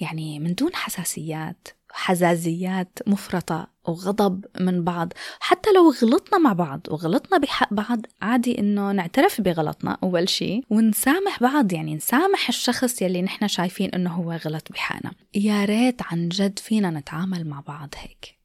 يعني 0.00 0.38
من 0.38 0.54
دون 0.54 0.74
حساسيات 0.74 1.68
حزازيات 1.92 2.98
مفرطة 3.06 3.66
وغضب 3.84 4.44
من 4.60 4.84
بعض. 4.84 5.12
حتى 5.40 5.70
لو 5.72 5.90
غلطنا 6.02 6.38
مع 6.38 6.52
بعض 6.52 6.80
وغلطنا 6.88 7.38
بحق 7.38 7.74
بعض 7.74 8.00
عادي 8.22 8.58
إنه 8.58 8.92
نعترف 8.92 9.40
بغلطنا 9.40 9.98
أول 10.02 10.28
شيء 10.28 10.64
ونسامح 10.70 11.40
بعض. 11.40 11.72
يعني 11.72 11.94
نسامح 11.94 12.48
الشخص 12.48 13.02
يلي 13.02 13.22
نحن 13.22 13.48
شايفين 13.48 13.90
إنه 13.90 14.10
هو 14.10 14.32
غلط 14.32 14.72
بحقنا. 14.72 15.12
يا 15.34 15.64
ريت 15.64 16.02
عن 16.02 16.28
جد 16.28 16.58
فينا 16.58 16.90
نتعامل 16.90 17.48
مع 17.48 17.60
بعض 17.60 17.94
هيك. 17.96 18.37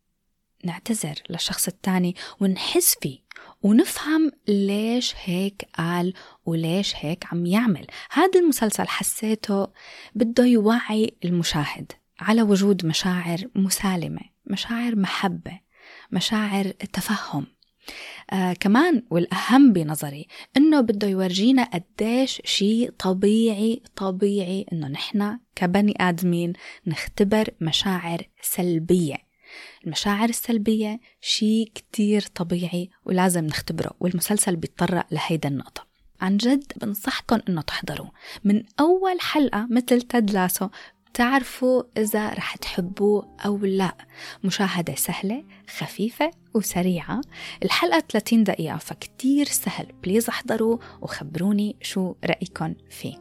نعتذر 0.63 1.15
للشخص 1.29 1.67
الثاني 1.67 2.15
ونحس 2.39 2.96
فيه 3.01 3.24
ونفهم 3.63 4.32
ليش 4.48 5.13
هيك 5.24 5.67
قال 5.77 6.13
وليش 6.46 6.93
هيك 6.96 7.25
عم 7.32 7.46
يعمل. 7.46 7.88
هذا 8.12 8.39
المسلسل 8.39 8.88
حسيته 8.88 9.67
بده 10.15 10.46
يوعي 10.46 11.15
المشاهد 11.25 11.91
على 12.20 12.41
وجود 12.41 12.86
مشاعر 12.86 13.38
مسالمة 13.55 14.22
مشاعر 14.46 14.96
محبة 14.96 15.60
مشاعر 16.12 16.72
تفهم. 16.72 17.48
آه 18.32 18.53
كمان 18.53 19.03
والأهم 19.10 19.74
بنظري 19.74 20.27
إنه 20.58 20.82
بده 20.82 21.08
يورجينا 21.08 21.63
قديش 21.63 22.41
شيء 22.46 22.91
طبيعي 23.00 23.82
طبيعي 23.96 24.65
إنه 24.74 24.88
نحن 24.88 25.39
كبني 25.55 25.93
آدمين 26.00 26.53
نختبر 26.88 27.50
مشاعر 27.62 28.22
سلبية. 28.41 29.17
المشاعر 29.86 30.29
السلبية 30.29 31.00
شيء 31.22 31.72
كتير 31.75 32.22
طبيعي 32.22 32.89
ولازم 33.05 33.46
نختبره 33.46 33.92
والمسلسل 34.00 34.55
بيتطرق 34.55 35.05
لهيدا 35.11 35.50
النقطة. 35.50 35.94
عن 36.22 36.37
جد 36.37 36.74
بنصحكم 36.81 37.39
إنه 37.50 37.61
تحضروا. 37.61 38.07
من 38.44 38.63
أول 38.79 39.22
حلقة 39.22 39.68
مثل 39.72 40.01
Ted 40.01 40.31
Lasso 40.31 40.70
تعرفوا 41.13 41.83
إذا 41.98 42.29
رح 42.29 42.55
تحبوه 42.55 43.37
أو 43.46 43.57
لا. 43.57 43.98
مشاهدة 44.44 44.96
سهلة 44.96 45.44
خفيفة 45.77 46.31
وسريعة. 46.53 47.22
الحلقة 47.63 48.00
30 48.00 48.44
دقيقة 48.44 48.77
فكتير 48.77 49.46
سهل. 49.46 49.85
please 50.03 50.29
احضروا 50.29 50.77
وخبروني 51.01 51.75
شو 51.81 52.16
رأيكم 52.25 52.75
فيه. 52.89 53.16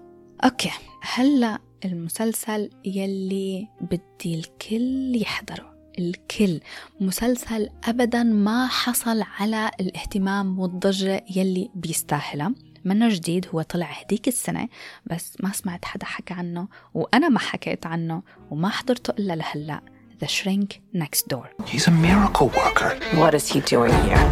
okay 0.45 0.71
هلأ 1.03 1.59
المسلسل 1.85 2.71
يلي 2.85 3.69
بدي 3.81 4.35
الكل 4.35 5.23
يحضره. 5.23 5.72
الكل 5.99 6.61
مسلسل 7.01 7.69
أبدا 7.85 8.23
ما 8.23 8.67
حصل 8.67 9.23
على 9.39 9.71
الاهتمام 9.81 10.59
والضجة 10.59 11.25
يلي 11.37 11.71
بيستاهلها 11.75 12.53
منه 12.85 13.09
جديد 13.09 13.47
هو 13.55 13.63
طلع 13.63 13.87
هديك 13.87 14.29
السنة 14.29 14.69
بس 15.07 15.37
ما 15.41 15.53
سمعت 15.53 15.85
حدا 15.85 16.07
حكى 16.07 16.35
عنه 16.35 16.69
وأنا 16.95 17.29
ما 17.29 17.39
حكيت 17.39 17.87
عنه 17.87 18.23
وما 18.51 18.69
حضرته 18.69 19.11
إلا 19.11 19.33
لهلأ 19.33 19.81
The 20.25 20.29
Shrink 20.29 20.71
Next 21.03 21.23
Door 21.33 21.47
He's 21.73 21.87
a 21.89 21.91
miracle 22.09 22.49
worker. 22.61 22.91
What 23.21 23.35
is 23.35 23.47
he 23.53 23.61
doing 23.75 23.95
here? 24.07 24.23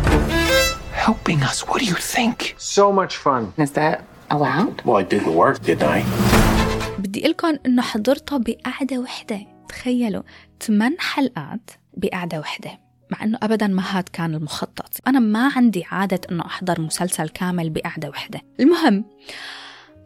Helping 1.06 1.40
us. 1.50 1.56
What 1.68 1.78
do 1.82 1.86
you 1.92 1.98
think? 2.16 2.54
So 2.58 2.84
much 3.00 3.14
fun. 3.16 3.42
Is 3.58 3.72
that 3.72 3.96
allowed? 4.30 4.76
Well, 4.84 4.98
I 5.02 5.04
did 5.12 5.22
the 5.28 5.34
work, 5.42 5.56
didn't 5.68 5.88
I? 5.96 6.04
بدي 6.98 7.20
لكم 7.28 7.58
إنه 7.66 7.82
حضرته 7.82 8.38
بقعدة 8.38 8.98
وحدة 8.98 9.40
تخيلوا 9.70 10.22
8 10.62 10.96
حلقات 10.98 11.70
بقعدة 11.96 12.40
وحدة 12.40 12.80
مع 13.10 13.24
إنه 13.24 13.38
ابدا 13.42 13.66
ما 13.66 13.82
هاد 13.98 14.08
كان 14.08 14.34
المخطط. 14.34 14.96
أنا 15.06 15.18
ما 15.18 15.52
عندي 15.56 15.84
عادة 15.90 16.20
إنه 16.30 16.46
أحضر 16.46 16.80
مسلسل 16.80 17.28
كامل 17.28 17.70
بقعدة 17.70 18.08
وحدة. 18.08 18.40
المهم 18.60 19.04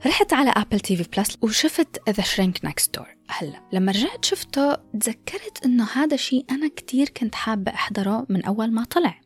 رحت 0.07 0.33
على 0.33 0.51
Apple 0.57 0.81
TV 0.81 1.05
Plus 1.17 1.39
وشفت 1.43 2.11
The 2.11 2.23
Shrink 2.23 2.65
Next 2.65 2.95
Door 2.95 3.07
هلا 3.29 3.61
لما 3.73 3.93
رجعت 3.93 4.25
شفته 4.25 4.75
تذكرت 4.75 5.65
إنه 5.65 5.87
هذا 5.95 6.17
شيء 6.17 6.45
أنا 6.51 6.69
كتير 6.69 7.09
كنت 7.09 7.35
حابة 7.35 7.75
أحضره 7.75 8.27
من 8.29 8.45
أول 8.45 8.73
ما 8.73 8.85
طلع. 8.85 9.21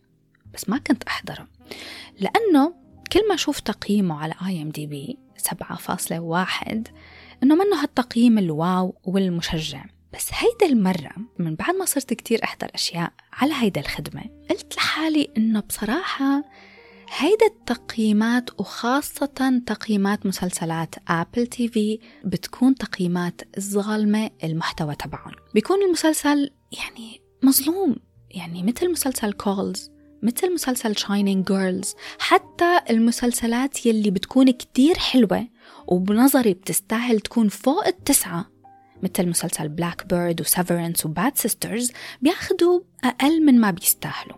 بس 0.55 0.69
ما 0.69 0.79
كنت 0.79 1.03
أحضره. 1.05 1.49
لأنه 2.21 2.75
كل 3.13 3.29
ما 3.29 3.35
أشوف 3.35 3.61
تقييمه 3.61 4.21
على 4.23 4.35
IMDb 4.47 5.19
7.1 5.39 5.53
إنه 7.43 7.55
منه 7.55 7.83
هالتقييم 7.83 8.39
ال 8.39 8.53
wow 8.53 8.95
والمشجع. 9.05 9.85
بس 10.15 10.31
هيدا 10.33 10.75
المرة 10.75 11.13
من 11.39 11.55
بعد 11.55 11.75
ما 11.75 11.85
صرت 11.85 12.15
كتير 12.15 12.45
أحضر 12.45 12.69
أشياء 12.75 13.13
على 13.33 13.55
هيدا 13.55 13.81
الخدمة 13.81 14.23
قلت 14.51 14.77
لحالي 14.77 15.31
إنه 15.37 15.61
بصراحة 15.61 16.45
هيدا 17.17 17.47
التقييمات 17.47 18.61
وخاصة 18.61 19.63
تقييمات 19.67 20.27
مسلسلات 20.27 20.95
Apple 21.09 21.47
TV 21.47 22.01
بتكون 22.25 22.75
تقييمات 22.75 23.41
ظالمة 23.61 24.31
المحتوى 24.45 24.95
تبعهم. 24.95 25.33
بيكون 25.55 25.83
المسلسل 25.83 26.51
يعني 26.73 27.21
مظلوم 27.43 27.97
يعني 28.31 28.63
مثل 28.63 28.91
مسلسل 28.91 29.33
Calls 29.33 29.91
مثل 30.23 30.55
مسلسل 30.55 30.97
Shining 30.97 31.47
Girls 31.47 31.95
حتى 32.19 32.81
المسلسلات 32.91 33.87
يلي 33.87 34.11
بتكون 34.11 34.51
كتير 34.51 34.99
حلوة 34.99 35.49
وبنظري 35.87 36.55
بتستاهل 36.55 37.21
تكون 37.21 37.49
فوق 37.49 37.87
التسعة. 37.87 38.51
مثل 39.03 39.29
مسلسل 39.29 39.69
Black 39.69 40.07
Bird 40.07 40.41
و 40.41 40.48
Severance 40.48 41.07
و 41.07 41.14
Bad 41.14 41.37
Sisters 41.39 41.93
بياخدوا 42.23 42.81
أقل 43.05 43.45
من 43.45 43.61
ما 43.61 43.71
بيستاهلوا. 43.71 44.37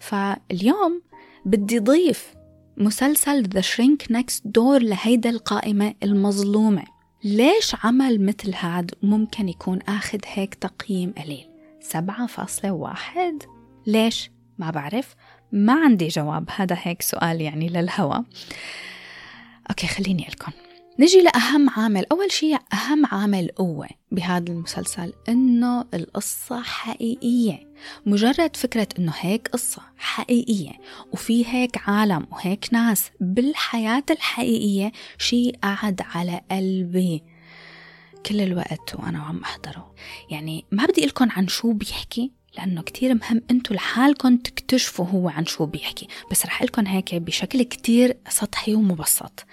فاليوم 0.00 1.02
بدي 1.44 1.78
ضيف 1.78 2.34
مسلسل 2.76 3.42
The 3.42 3.60
Shrink 3.60 4.06
Next 4.10 4.46
Door 4.46 4.82
لهيدا 4.82 5.30
القائمة 5.30 5.94
المظلومة. 6.02 6.84
ليش 7.24 7.74
عمل 7.84 8.26
مثل 8.26 8.54
هاد 8.54 8.94
ممكن 9.02 9.48
يكون 9.48 9.78
أخذ 9.88 10.18
هيك 10.26 10.54
تقييم 10.54 11.12
قليل؟ 11.12 11.48
سبعة 11.80 12.26
فاصلة 12.26 12.72
واحد. 12.72 13.42
ليش؟ 13.86 14.30
ما 14.58 14.70
بعرف. 14.70 15.14
ما 15.52 15.84
عندي 15.84 16.08
جواب. 16.08 16.48
هذا 16.56 16.76
هيك 16.82 17.02
سؤال 17.02 17.40
يعني 17.40 17.68
للهوى 17.68 18.24
okay 19.70 19.86
خليني 19.86 20.26
لكم 20.30 20.52
نجي 21.00 21.20
لأهم 21.20 21.70
عامل. 21.70 22.06
أول 22.12 22.32
شيء 22.32 22.58
أهم 22.72 23.06
عامل 23.06 23.48
قوة 23.56 23.88
بهذا 24.12 24.52
المسلسل 24.52 25.12
إنه 25.28 25.84
القصة 25.94 26.62
حقيقية. 26.62 27.68
مجرد 28.06 28.56
فكرة 28.56 28.88
إنه 28.98 29.12
هيك 29.18 29.48
قصة 29.48 29.82
حقيقية 29.98 30.72
وفي 31.12 31.46
هيك 31.46 31.88
عالم 31.88 32.26
وهيك 32.32 32.68
ناس 32.72 33.10
بالحياة 33.20 34.04
الحقيقية 34.10 34.92
شيء 35.18 35.56
قعد 35.62 36.00
على 36.14 36.40
قلبي 36.50 37.22
كل 38.26 38.40
الوقت 38.40 38.94
وأنا 38.94 39.18
عم 39.18 39.40
أحضره. 39.42 39.94
يعني 40.30 40.64
ما 40.72 40.84
بدي 40.86 41.06
لكم 41.06 41.30
عن 41.30 41.48
شو 41.48 41.72
بيحكي 41.72 42.32
لأنه 42.56 42.82
كتير 42.82 43.14
مهم 43.14 43.42
أنتوا 43.50 43.76
لحالكم 43.76 44.36
تكتشفوا 44.36 45.06
هو 45.06 45.28
عن 45.28 45.46
شو 45.46 45.66
بيحكي. 45.66 46.08
بس 46.30 46.46
رح 46.46 46.62
لكم 46.62 46.86
هيك 46.86 47.14
بشكل 47.14 47.62
كتير 47.62 48.16
سطحي 48.28 48.74
ومبسط. 48.74 49.44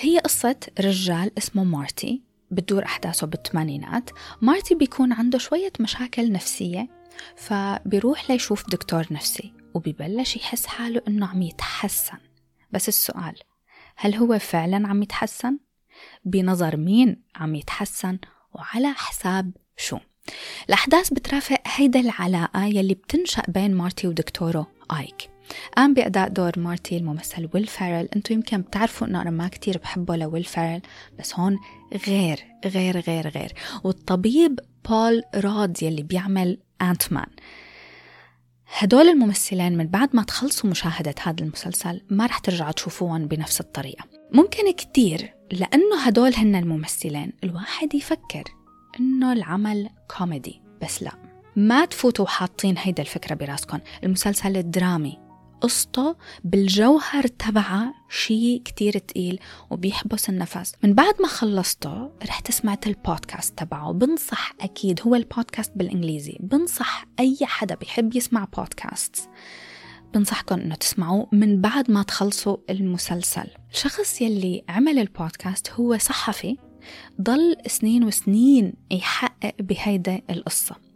هي 0.00 0.18
قصة 0.18 0.56
رجال 0.80 1.38
اسمه 1.38 1.64
مارتي 1.64 2.22
بتدور 2.50 2.84
أحداثه 2.84 3.26
بالثمانينات 3.26 4.10
Marty 4.40 4.74
بيكون 4.74 5.12
عنده 5.12 5.38
شوية 5.38 5.72
مشاكل 5.80 6.32
نفسية 6.32 6.88
فبيروح 7.36 8.30
ليشوف 8.30 8.70
دكتور 8.70 9.06
نفسي 9.10 9.52
وبيبلش 9.74 10.36
يحس 10.36 10.66
حاله 10.66 11.02
إنه 11.08 11.26
عم 11.26 11.42
يتحسن 11.42 12.18
بس 12.72 12.88
السؤال 12.88 13.34
هل 13.96 14.14
هو 14.14 14.38
فعلا 14.38 14.88
عم 14.88 15.02
يتحسن؟ 15.02 15.58
بنظر 16.24 16.76
مين 16.76 17.22
عم 17.36 17.54
يتحسن 17.54 18.18
وعلى 18.54 18.92
حساب 18.92 19.52
شو؟ 19.76 19.98
الأحداث 20.68 21.12
بترافق 21.12 21.60
هيدا 21.66 22.00
العلاقة 22.00 22.64
يلي 22.64 22.94
بتنشأ 22.94 23.42
بين 23.48 23.74
Marty 23.74 24.08
ودكتوره 24.08 24.66
Ike 24.98 25.30
قام 25.76 25.94
بأداء 25.94 26.28
دور 26.28 26.52
Marty 26.56 26.96
الممثل 26.96 27.48
Will 27.54 27.66
Ferrell 27.66 28.08
أنتو 28.16 28.34
يمكن 28.34 28.60
بتعرفوا 28.60 29.06
إنه 29.06 29.22
أنا 29.22 29.30
ما 29.30 29.48
كتير 29.48 29.78
بحبه 29.78 30.16
ل 30.16 30.22
Will 30.22 30.44
Ferrell 30.44 30.80
بس 31.18 31.34
هون 31.34 31.58
غير 32.06 32.44
غير 32.66 33.00
غير 33.00 33.28
غير. 33.28 33.52
والطبيب 33.84 34.60
بول 34.88 35.22
راد 35.34 35.82
يلي 35.82 36.02
بيعمل 36.02 36.58
انت 36.82 37.12
مان 37.12 37.26
هدول 38.78 39.08
الممثلين 39.08 39.76
من 39.76 39.86
بعد 39.86 40.08
ما 40.12 40.22
تخلصوا 40.22 40.70
مشاهدة 40.70 41.14
هذا 41.22 41.44
المسلسل 41.44 42.00
ما 42.10 42.26
رح 42.26 42.38
ترجعوا 42.38 42.72
تشوفوهم 42.72 43.26
بنفس 43.26 43.60
الطريقة. 43.60 44.04
ممكن 44.32 44.72
كتير 44.72 45.34
لأنه 45.52 46.00
هدول 46.06 46.34
هن 46.34 46.54
الممثلين. 46.54 47.32
الواحد 47.44 47.94
يفكر 47.94 48.44
إنه 49.00 49.32
العمل 49.32 49.88
كوميدي 50.18 50.62
بس 50.82 51.02
لا. 51.02 51.12
ما 51.56 51.84
تفوتوا 51.84 52.26
حاطين 52.26 52.74
هيدا 52.78 53.02
الفكرة 53.02 53.34
براسكم 53.34 53.78
المسلسل 54.04 54.56
الدرامي 54.56 55.18
قصته 55.60 56.16
بالجوهر 56.44 57.26
تبعها 57.26 57.94
شيء 58.08 58.62
كتير 58.64 58.98
تقيل 58.98 59.40
وبيحبس 59.70 60.28
النفس. 60.28 60.72
من 60.84 60.94
بعد 60.94 61.14
ما 61.20 61.28
خلصته 61.28 62.10
رحت 62.28 62.50
سمعت 62.50 62.86
البودكاست 62.86 63.58
تبعه. 63.58 63.92
بنصح 63.92 64.54
أكيد 64.60 65.00
هو 65.06 65.14
البودكاست 65.14 65.72
بالإنجليزي. 65.76 66.36
بنصح 66.40 67.06
أي 67.20 67.38
حدا 67.42 67.74
بيحب 67.74 68.16
يسمع 68.16 68.44
بودكاست 68.56 69.28
بنصحكم 70.14 70.60
إنه 70.60 70.74
تسمعوه 70.74 71.28
من 71.32 71.60
بعد 71.60 71.90
ما 71.90 72.02
تخلصوا 72.02 72.56
المسلسل. 72.70 73.46
الشخص 73.72 74.20
يلي 74.20 74.64
عمل 74.68 74.98
البودكاست 74.98 75.70
هو 75.70 75.98
صحفي 75.98 76.56
ضل 77.20 77.56
سنين 77.66 78.04
وسنين 78.04 78.72
يحقق 78.90 79.54
بهيدا 79.60 80.22
القصة. 80.30 80.89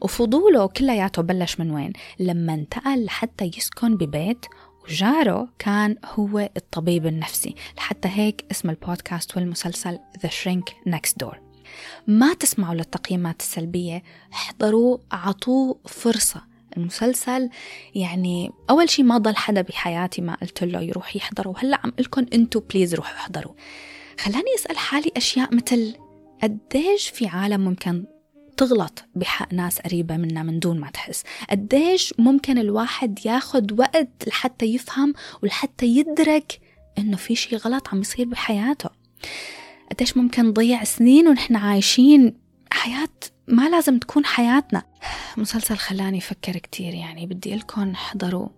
وفضوله 0.00 0.66
كلياته 0.66 1.22
بلش 1.22 1.60
من 1.60 1.70
وين؟ 1.70 1.92
لما 2.18 2.54
انتقل 2.54 3.04
لحتى 3.04 3.50
يسكن 3.56 3.96
ببيت 3.96 4.46
وجاره 4.84 5.48
كان 5.58 5.96
هو 6.04 6.50
الطبيب 6.56 7.06
النفسي 7.06 7.54
لحتى 7.76 8.08
هيك 8.08 8.44
اسم 8.50 8.70
البودكاست 8.70 9.36
والمسلسل 9.36 9.98
The 10.18 10.28
Shrink 10.28 10.92
Next 10.92 11.24
Door. 11.24 11.36
ما 12.06 12.34
تسمعوا 12.34 12.74
للتقييمات 12.74 13.40
السلبية 13.40 14.02
احضروا 14.32 14.98
عطوه 15.12 15.78
فرصة. 15.86 16.48
المسلسل 16.76 17.50
يعني 17.94 18.50
أول 18.70 18.90
شيء 18.90 19.04
ما 19.04 19.18
ضل 19.18 19.36
حدا 19.36 19.60
بحياتي 19.60 20.22
ما 20.22 20.34
قلت 20.34 20.64
له 20.64 20.80
يروح 20.80 21.16
يحضره 21.16 21.48
وهلا 21.48 21.80
عم 21.84 21.92
لكم 21.98 22.26
انتو 22.32 22.60
بليز 22.60 22.94
روحوا 22.94 23.16
احضروا. 23.16 23.54
خلاني 24.20 24.54
أسأل 24.58 24.78
حالي 24.78 25.12
أشياء 25.16 25.54
مثل 25.54 25.94
قديش 26.42 27.08
في 27.08 27.26
عالم 27.26 27.60
ممكن 27.60 28.04
تغلط 28.58 29.04
بحق 29.14 29.54
ناس 29.54 29.78
قريبة 29.78 30.16
منا 30.16 30.42
من 30.42 30.58
دون 30.58 30.80
ما 30.80 30.90
تحس. 30.90 31.24
قديش 31.50 32.14
ممكن 32.18 32.58
الواحد 32.58 33.26
ياخد 33.26 33.80
وقت 33.80 34.28
لحتى 34.28 34.66
يفهم 34.66 35.14
ولحتى 35.42 35.86
يدرك 35.86 36.60
إنه 36.98 37.16
في 37.16 37.34
شي 37.34 37.56
غلط 37.56 37.88
عم 37.88 38.00
يصير 38.00 38.26
بحياته. 38.26 38.90
قديش 39.92 40.16
ممكن 40.16 40.46
نضيع 40.46 40.84
سنين 40.84 41.28
ونحن 41.28 41.56
عايشين 41.56 42.34
حياة 42.70 43.08
ما 43.48 43.68
لازم 43.68 43.98
تكون 43.98 44.24
حياتنا. 44.24 44.82
مسلسل 45.36 45.76
خلاني 45.76 46.18
أفكر 46.18 46.52
كتير 46.52 46.94
يعني 46.94 47.26
بدي 47.26 47.54
لكم 47.54 47.90
احضروا 47.90 48.48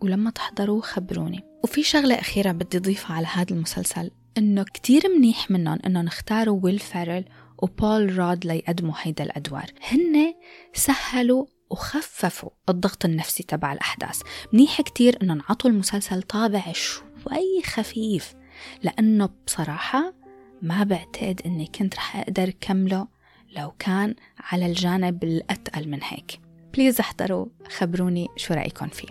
ولما 0.00 0.30
تحضروا 0.30 0.82
خبروني. 0.82 1.44
وفي 1.64 1.82
شغلة 1.82 2.14
أخيرة 2.14 2.52
بدي 2.52 2.76
أضيفها 2.76 3.16
على 3.16 3.26
هذا 3.26 3.50
المسلسل 3.50 4.10
إنه 4.38 4.62
كتير 4.62 5.02
منيح 5.16 5.50
منهم 5.50 5.78
إنه 5.86 6.02
نختاروا 6.02 6.60
ويل 6.62 6.78
فارل 6.78 7.24
و 7.62 7.73
Paul 7.73 8.18
Rudd 8.18 8.46
ليقدموا 8.46 8.94
هيدا 8.98 9.24
الأدوار. 9.24 9.72
هن 9.90 10.34
سهلوا 10.74 11.46
وخففوا 11.70 12.50
الضغط 12.68 13.04
النفسي 13.04 13.42
تبع 13.42 13.72
الأحداث. 13.72 14.22
منيح 14.52 14.80
كتير 14.80 15.18
إنه 15.22 15.34
نعطوا 15.34 15.70
المسلسل 15.70 16.22
طابع 16.22 16.72
شوي 16.72 17.62
خفيف 17.64 18.34
لأنه 18.82 19.28
بصراحة 19.46 20.14
ما 20.62 20.84
بعتقد 20.84 21.40
إني 21.46 21.66
كنت 21.66 21.94
رح 21.94 22.16
أقدر 22.16 22.50
كمله 22.60 23.08
لو 23.56 23.70
كان 23.78 24.14
على 24.38 24.66
الجانب 24.66 25.24
الأتقل 25.24 25.88
من 25.88 25.98
هيك. 26.02 26.40
please 26.74 27.00
احضروا 27.00 27.46
خبروني 27.68 28.28
شو 28.36 28.54
رأيكم 28.54 28.88
فيه. 28.88 29.08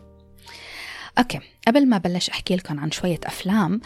okay 1.17 1.39
قبل 1.67 1.89
ما 1.89 1.97
بلش 1.97 2.29
أحكي 2.29 2.55
لكم 2.55 2.79
عن 2.79 2.91
شوية 2.91 3.19
أفلام 3.25 3.81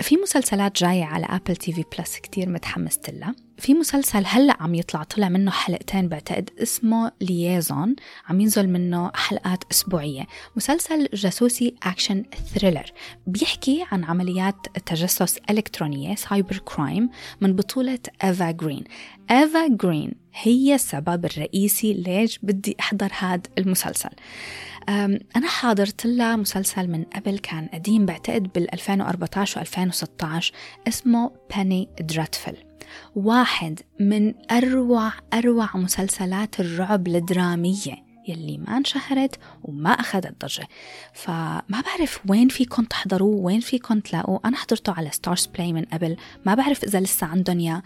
في 0.00 0.16
مسلسلات 0.22 0.78
جاية 0.78 1.04
على 1.04 1.26
Apple 1.26 1.56
TV 1.56 1.84
Plus 1.98 2.18
كثير 2.18 2.48
متحمسة 2.48 3.10
لها. 3.10 3.34
في 3.62 3.74
مسلسل 3.74 4.22
هلأ 4.26 4.56
عم 4.60 4.74
يطلع 4.74 5.02
طلع 5.02 5.28
منه 5.28 5.50
حلقتين 5.50 6.08
بعتقد 6.08 6.50
اسمه 6.62 7.12
Liaison 7.20 7.96
عم 8.28 8.40
ينزل 8.40 8.68
منه 8.68 9.10
حلقات 9.14 9.64
أسبوعية. 9.70 10.26
مسلسل 10.56 11.08
جاسوسي 11.14 11.74
action 11.82 12.24
thriller 12.54 12.92
بيحكي 13.26 13.84
عن 13.92 14.04
عمليات 14.04 14.54
تجسس 14.86 15.38
إلكترونية 15.50 16.14
cyber 16.14 16.58
crime 16.58 17.10
من 17.40 17.56
بطولة 17.56 17.98
Eva 18.24 18.50
Green 18.50 18.84
Eva 19.30 19.68
Green 19.68 20.12
هي 20.34 20.74
السبب 20.74 21.24
الرئيسي 21.24 21.92
ليش 21.92 22.38
بدي 22.42 22.76
أحضر 22.80 23.12
هذا 23.18 23.42
المسلسل. 23.58 24.10
أنا 25.36 25.46
حاضرة 25.46 26.06
لها 26.06 26.36
مسلسل 26.36 26.88
من 26.88 27.04
قبل 27.04 27.38
كان 27.38 27.66
قديم 27.66 28.06
بعتقد 28.06 28.52
بال 28.52 28.74
2014 28.74 29.58
و 29.58 29.62
2016 29.62 30.52
اسمه 30.88 31.30
Penny 31.50 31.88
Dreadful 32.00 32.71
واحد 33.16 33.80
من 34.00 34.34
أروع 34.50 35.12
أروع 35.34 35.76
مسلسلات 35.76 36.60
الرعب 36.60 37.08
الدرامية 37.08 38.12
يلي 38.28 38.58
ما 38.58 38.76
انشهرت 38.76 39.38
وما 39.62 39.90
أخذت 39.90 40.44
ضجة. 40.44 40.68
فما 41.12 41.62
بعرف 41.70 42.20
وين 42.28 42.48
فيكم 42.48 42.84
تحضروه 42.84 43.36
وين 43.36 43.60
فيكم 43.60 44.00
تلاقوه. 44.00 44.40
أنا 44.44 44.56
حضرته 44.56 44.92
على 44.92 45.10
StarzPlay 45.10 45.72
من 45.72 45.84
قبل. 45.84 46.16
ما 46.46 46.54
بعرف 46.54 46.84
إذا 46.84 47.00
لسه 47.00 47.26
عندهم 47.26 47.58
إياه. 47.58 47.82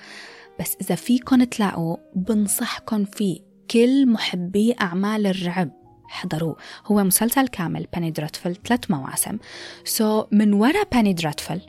بس 0.60 0.76
إذا 0.80 0.94
فيكم 0.94 1.44
تلاقوه 1.44 1.98
بنصحكم 2.14 3.04
فيه 3.04 3.40
كل 3.70 4.08
محبي 4.08 4.74
أعمال 4.80 5.26
الرعب 5.26 5.70
حضروه. 6.08 6.56
هو 6.86 7.04
مسلسل 7.04 7.48
كامل 7.48 7.86
Penny 7.92 8.10
Dreadful 8.10 8.56
ثلاث 8.56 8.90
مواسم. 8.90 9.38
so, 9.84 10.26
من 10.32 10.52
ورا 10.52 10.82
Penny 10.92 11.12
Dreadful 11.12 11.60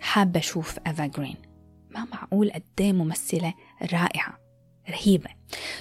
حابة 0.00 0.40
أشوف 0.40 0.78
Eva 0.86 1.06
Green 1.06 1.49
ما 1.90 2.06
معقول 2.12 2.50
قد 2.50 2.82
ممثلة 2.82 3.54
رائعة 3.92 4.40
رهيبة. 4.90 5.30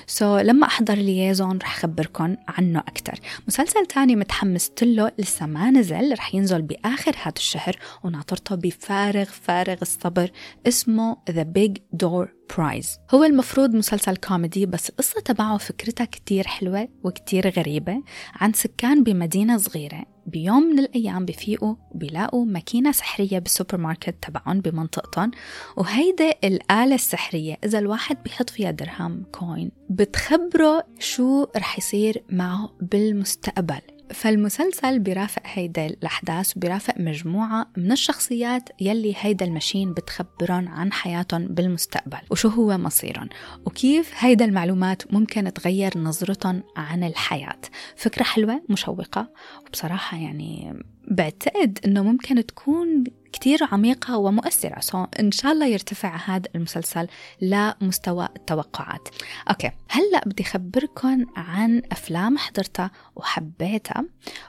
so, 0.07 0.41
لما 0.41 0.67
أحضر 0.67 0.93
Liaison 0.93 1.57
رح 1.57 1.77
أخبركم 1.77 2.35
عنه 2.47 2.79
أكتر. 2.79 3.19
مسلسل 3.47 3.85
تاني 3.85 4.15
متحمسة 4.15 4.71
له 4.81 5.11
لسه 5.17 5.45
ما 5.45 5.71
نزل 5.71 6.13
رح 6.13 6.35
ينزل 6.35 6.61
بآخر 6.61 7.15
هذا 7.21 7.33
الشهر 7.37 7.75
وناطرته 8.03 8.55
بفارغ 8.55 9.25
فارغ 9.25 9.75
الصبر 9.81 10.31
اسمه 10.67 11.17
The 11.29 11.45
Big 11.57 11.73
Door 12.03 12.27
Prize. 12.53 12.99
هو 13.13 13.23
المفروض 13.23 13.75
مسلسل 13.75 14.15
كوميدي 14.15 14.65
بس 14.65 14.89
القصة 14.89 15.21
تبعه 15.21 15.57
فكرتها 15.57 16.05
كتير 16.05 16.47
حلوة 16.47 16.87
وكتير 17.03 17.49
غريبة 17.49 18.03
عن 18.35 18.53
سكان 18.53 19.03
بمدينة 19.03 19.57
صغيرة. 19.57 20.05
بيوم 20.29 20.63
من 20.63 20.79
الأيام 20.79 21.25
بفيقوا 21.25 21.75
وبيلاقوا 21.91 22.45
ماكينة 22.45 22.91
سحرية 22.91 23.39
بالسوبر 23.39 23.77
ماركت 23.77 24.15
تبعهم 24.21 24.59
بمنطقتهم 24.59 25.31
وهيدا 25.77 26.33
الآلة 26.43 26.95
السحرية 26.95 27.57
إذا 27.63 27.79
الواحد 27.79 28.17
بيحط 28.23 28.49
فيها 28.49 28.71
درهم 28.71 29.23
coin 29.31 29.71
بتخبره 29.89 30.83
شو 30.99 31.47
رح 31.57 31.77
يصير 31.77 32.23
معه 32.29 32.69
بالمستقبل. 32.81 33.98
فالمسلسل 34.13 34.99
بيرافق 34.99 35.41
هيدا 35.45 35.85
الأحداث 35.85 36.57
وبيرافق 36.57 36.93
مجموعة 36.99 37.67
من 37.77 37.91
الشخصيات 37.91 38.69
يلي 38.81 39.15
هيدا 39.17 39.45
ال 39.45 39.51
machine 39.51 39.93
بتخبرن 39.93 40.67
عن 40.67 40.91
حياتهم 40.91 41.47
بالمستقبل 41.47 42.19
وشو 42.31 42.49
هو 42.49 42.77
مصيرهم 42.77 43.29
وكيف 43.65 44.11
هيدا 44.17 44.45
المعلومات 44.45 45.13
ممكن 45.13 45.53
تغير 45.53 45.97
نظرتهم 45.97 46.63
عن 46.77 47.03
الحياة. 47.03 47.59
فكرة 47.95 48.23
حلوة 48.23 48.61
مشوقة 48.69 49.29
وبصراحة 49.67 50.17
يعني 50.17 50.83
بعتقد 51.07 51.79
إنه 51.85 52.03
ممكن 52.03 52.45
تكون 52.45 53.03
كتير 53.33 53.59
عميقة 53.71 54.17
ومؤثرة. 54.17 54.79
so 54.79 55.05
إن 55.19 55.31
شاء 55.31 55.51
الله 55.51 55.65
يرتفع 55.65 56.15
هذا 56.15 56.49
المسلسل 56.55 57.07
لمستوى 57.41 58.29
التوقعات. 58.35 59.09
okay 59.49 59.71
هلأ 59.89 60.21
بدي 60.25 60.43
أخبركم 60.43 61.25
عن 61.35 61.81
أفلام 61.91 62.37
حضرتها 62.37 62.91
وحبيتها 63.15 64.05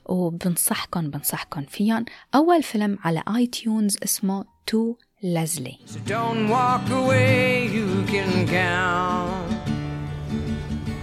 وبنصحكم 0.06 1.10
بنصحكم 1.10 1.62
فيهم 1.62 2.04
أول 2.34 2.62
فيلم 2.62 2.98
على 3.04 3.22
iTunes 3.36 3.98
اسمه 4.02 4.44
To 4.66 4.94
لازلي. 5.22 5.78
So 5.86 6.10
don't 6.10 6.48
walk 6.48 6.90
away, 6.90 7.68
you 7.76 7.88
can 8.12 8.46
count. 8.46 9.50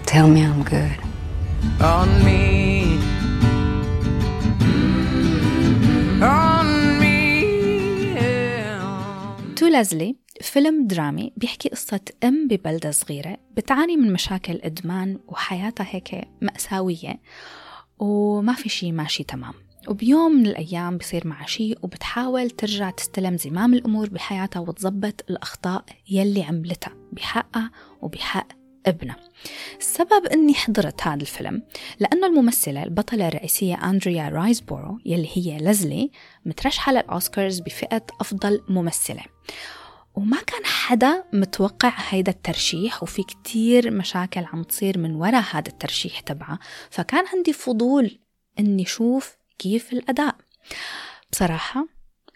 Tell 0.06 0.28
me 0.28 0.42
I'm 0.46 0.64
good. 0.64 1.08
on 1.80 2.24
me. 2.26 2.77
تو 9.68 9.74
لازلي 9.74 10.16
فيلم 10.42 10.88
درامي 10.88 11.34
بيحكي 11.38 11.70
قصة 11.70 12.00
أم 12.24 12.48
ببلدة 12.48 12.92
صغيرة 12.92 13.38
بتعاني 13.58 13.98
من 13.98 14.14
مشاكل 14.14 14.60
إدمان 14.64 15.20
وحياتها 15.28 15.88
هيك 15.90 16.28
مأساوية 16.42 17.20
وما 18.00 18.54
في 18.54 18.70
شي 18.70 18.92
ماشي 18.92 19.24
تمام. 19.24 19.54
وبيوم 19.88 20.32
من 20.32 20.46
الأيام 20.46 20.98
بصير 20.98 21.28
معها 21.28 21.48
شي 21.48 21.76
وبتحاول 21.82 22.50
ترجع 22.50 22.90
تستلم 22.90 23.38
زمام 23.38 23.74
الأمور 23.74 24.10
بحياتها 24.10 24.60
وتظبط 24.60 25.26
الأخطاء 25.30 25.86
يلي 26.10 26.44
عملتها 26.44 26.94
بحقها 27.12 27.72
وبحق 28.02 28.48
ابنها 28.88 29.16
السبب 29.80 30.26
إني 30.26 30.54
حضرت 30.54 31.02
هذا 31.02 31.22
الفيلم 31.22 31.64
لأنه 32.00 32.28
الممثلة 32.28 32.84
البطلة 32.84 33.28
الرئيسية 33.28 33.90
Andrea 33.90 34.30
Riseborough 34.30 35.00
يلي 35.06 35.30
هي 35.34 35.58
Leslie 35.58 36.12
مترشحة 36.46 36.92
للأوسكارز 36.92 37.60
بفئة 37.60 38.06
أفضل 38.22 38.64
ممثلة. 38.70 39.24
وما 40.16 40.38
كان 40.42 40.66
حدا 40.66 41.24
متوقع 41.34 41.94
هيدا 42.10 42.32
الترشيح 42.32 43.04
وفي 43.04 43.24
كتير 43.24 43.92
مشاكل 43.92 44.46
عم 44.46 44.64
تصير 44.64 44.98
من 44.98 45.16
وراء 45.16 45.44
هذا 45.52 45.68
الترشيح 45.68 46.20
تبعها 46.20 46.60
فكان 46.90 47.26
عندي 47.34 47.54
فضول 47.54 48.20
إني 48.60 48.86
شوف 48.86 49.38
كيف 49.60 49.94
الأداء. 49.94 50.36
بصراحة 51.32 51.88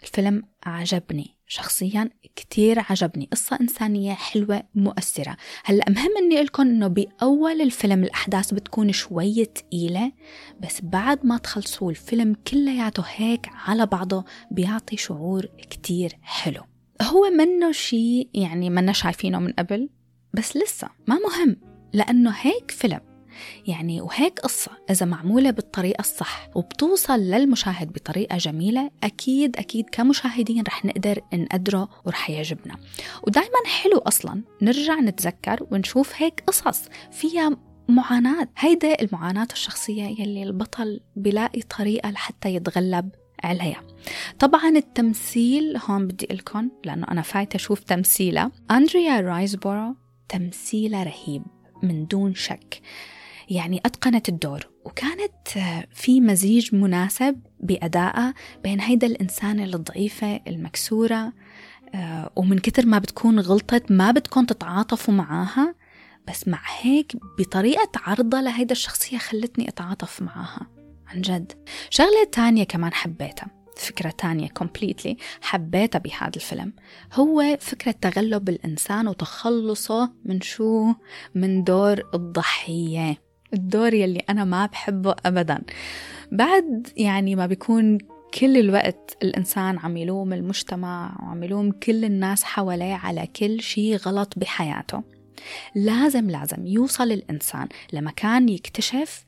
الفيلم 0.02 0.42
عجبني. 0.66 1.36
شخصيا 1.52 2.10
كتير 2.36 2.78
عجبني. 2.90 3.28
قصة 3.32 3.58
إنسانية 3.60 4.12
حلوة 4.12 4.62
مؤثرة. 4.74 5.36
هلأ 5.64 5.84
مهم 5.90 6.16
أني 6.18 6.42
لكم 6.42 6.62
أنه 6.62 6.86
بأول 6.86 7.60
الفيلم 7.60 8.04
الأحداث 8.04 8.54
بتكون 8.54 8.92
شوية 8.92 9.44
تقيلة 9.44 10.12
بس 10.60 10.80
بعد 10.82 11.26
ما 11.26 11.38
تخلصوا 11.38 11.90
الفيلم 11.90 12.36
كلياته 12.46 13.04
هيك 13.06 13.50
على 13.54 13.86
بعضه 13.86 14.24
بيعطي 14.50 14.96
شعور 14.96 15.46
كتير 15.70 16.12
حلو. 16.22 16.62
هو 17.02 17.30
منه 17.30 17.72
شيء 17.72 18.28
يعني 18.34 18.70
منا 18.70 18.92
شايفينه 18.92 19.38
من 19.38 19.52
قبل 19.52 19.88
بس 20.34 20.56
لسه 20.56 20.88
ما 21.06 21.18
مهم 21.18 21.56
لأنه 21.92 22.30
هيك 22.30 22.70
فيلم. 22.70 23.11
يعني 23.66 24.00
وهيك 24.00 24.40
قصة 24.40 24.70
إذا 24.90 25.06
معمولة 25.06 25.50
بالطريقة 25.50 26.00
الصح 26.00 26.48
وبتوصل 26.54 27.20
للمشاهد 27.20 27.92
بطريقة 27.92 28.36
جميلة 28.36 28.90
أكيد 29.02 29.56
أكيد 29.56 29.84
كمشاهدين 29.92 30.62
رح 30.68 30.84
نقدر 30.84 31.20
نقدره 31.34 31.88
ورح 32.04 32.30
يعجبنا. 32.30 32.76
ودايما 33.26 33.66
حلو 33.82 33.98
أصلا 33.98 34.42
نرجع 34.62 35.00
نتذكر 35.00 35.66
ونشوف 35.70 36.12
هيك 36.16 36.44
قصص 36.46 36.82
فيها 37.10 37.56
معاناة. 37.88 38.48
هيدا 38.58 39.02
المعاناة 39.02 39.48
الشخصية 39.52 40.04
يلي 40.04 40.42
البطل 40.42 41.00
بيلاقي 41.16 41.60
طريقة 41.60 42.10
لحتى 42.10 42.54
يتغلب 42.54 43.10
عليها. 43.44 43.82
طبعا 44.38 44.68
التمثيل 44.68 45.80
هون 45.88 46.06
بدي 46.06 46.26
لكم 46.30 46.70
لأنه 46.84 47.06
أنا 47.10 47.22
فايتة 47.22 47.56
أشوف 47.56 47.80
تمثيلها. 47.80 48.50
أندريا 48.70 49.20
رايزبورو 49.20 49.94
تمثيلها 50.28 51.04
رهيب 51.04 51.42
من 51.82 52.06
دون 52.06 52.34
شك. 52.34 52.80
يعني 53.50 53.80
أتقنت 53.86 54.28
الدور. 54.28 54.68
وكانت 54.84 55.56
آه، 55.56 55.86
في 55.94 56.20
مزيج 56.20 56.74
مناسب 56.74 57.40
بأدائها 57.60 58.34
بين 58.64 58.80
هيدا 58.80 59.06
الإنسانة 59.06 59.64
الضعيفة 59.64 60.40
المكسورة 60.46 61.32
آه، 61.94 62.30
ومن 62.36 62.58
كتر 62.58 62.86
ما 62.86 62.98
بتكون 62.98 63.40
غلطت 63.40 63.92
ما 63.92 64.10
بدكم 64.10 64.44
تتعاطفوا 64.44 65.14
معاها 65.14 65.74
بس 66.28 66.48
مع 66.48 66.60
هيك 66.80 67.12
بطريقة 67.38 67.90
عرضها 67.96 68.42
لهيدا 68.42 68.72
الشخصية 68.72 69.18
خلتني 69.18 69.68
أتعاطف 69.68 70.22
معاها. 70.22 70.66
عن 71.06 71.20
جد. 71.20 71.52
شغلة 71.90 72.24
تانية 72.32 72.64
كمان 72.64 72.92
حبيتها 72.92 73.62
فكرة 73.76 74.10
تانية 74.10 74.48
completely 74.48 75.14
حبيتها 75.40 75.98
بهذا 75.98 76.32
الفيلم 76.36 76.72
هو 77.12 77.56
فكرة 77.60 77.90
تغلب 77.90 78.48
الإنسان 78.48 79.08
وتخلصه 79.08 80.12
من 80.24 80.40
شو؟ 80.40 80.92
من 81.34 81.64
دور 81.64 82.02
الضحية. 82.14 83.31
الدور 83.54 83.94
يلي 83.94 84.22
أنا 84.30 84.44
ما 84.44 84.66
بحبه 84.66 85.14
أبدا. 85.26 85.62
بعد 86.32 86.88
يعني 86.96 87.36
ما 87.36 87.46
بيكون 87.46 87.98
كل 88.40 88.56
الوقت 88.56 89.16
الإنسان 89.22 89.78
عم 89.78 89.96
يلوم 89.96 90.32
المجتمع 90.32 91.18
وعم 91.22 91.42
يلوم 91.42 91.70
كل 91.72 92.04
الناس 92.04 92.44
حواليه 92.44 92.94
على 92.94 93.26
كل 93.36 93.60
شيء 93.60 93.96
غلط 93.96 94.38
بحياته. 94.38 95.02
لازم 95.74 96.30
لازم 96.30 96.66
يوصل 96.66 97.12
الإنسان 97.12 97.68
لمكان 97.92 98.48
يكتشف 98.48 99.24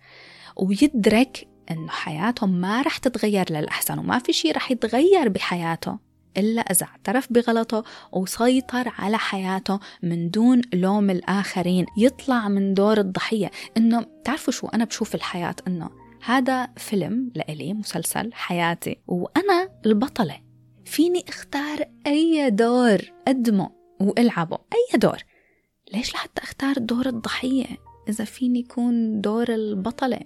ويدرك 0.56 1.48
إنه 1.70 1.88
حياته 1.88 2.46
ما 2.46 2.82
رح 2.82 2.98
تتغير 2.98 3.52
للأحسن 3.52 3.98
وما 3.98 4.18
في 4.18 4.32
شيء 4.32 4.56
رح 4.56 4.70
يتغير 4.70 5.28
بحياته. 5.28 5.98
إلا 6.36 6.60
إذا 6.60 6.86
اعترف 6.86 7.32
بغلطه 7.32 7.84
وسيطر 8.12 8.92
على 8.98 9.18
حياته 9.18 9.80
من 10.02 10.30
دون 10.30 10.62
لوم 10.74 11.10
الآخرين. 11.10 11.86
يطلع 11.98 12.48
من 12.48 12.74
دور 12.74 12.98
الضحية 12.98 13.50
إنه 13.76 14.06
تعرفوا 14.24 14.52
شو؟ 14.52 14.66
أنا 14.66 14.84
بشوف 14.84 15.14
الحياة 15.14 15.56
إنه 15.66 15.90
هذا 16.24 16.68
فيلم 16.76 17.32
لإلي 17.34 17.74
مسلسل 17.74 18.32
حياتي 18.32 18.96
وأنا 19.06 19.70
البطلة. 19.86 20.40
فيني 20.84 21.24
أختار 21.28 21.84
أي 22.06 22.50
دور 22.50 22.98
أقدمه 23.28 23.70
وألعبه. 24.00 24.58
أي 24.72 24.98
دور. 24.98 25.18
ليش 25.92 26.14
لحتى 26.14 26.42
أختار 26.42 26.78
دور 26.78 27.06
الضحية 27.06 27.66
إذا 28.08 28.24
فيني 28.24 28.58
يكون 28.58 29.20
دور 29.20 29.54
البطلة؟ 29.54 30.20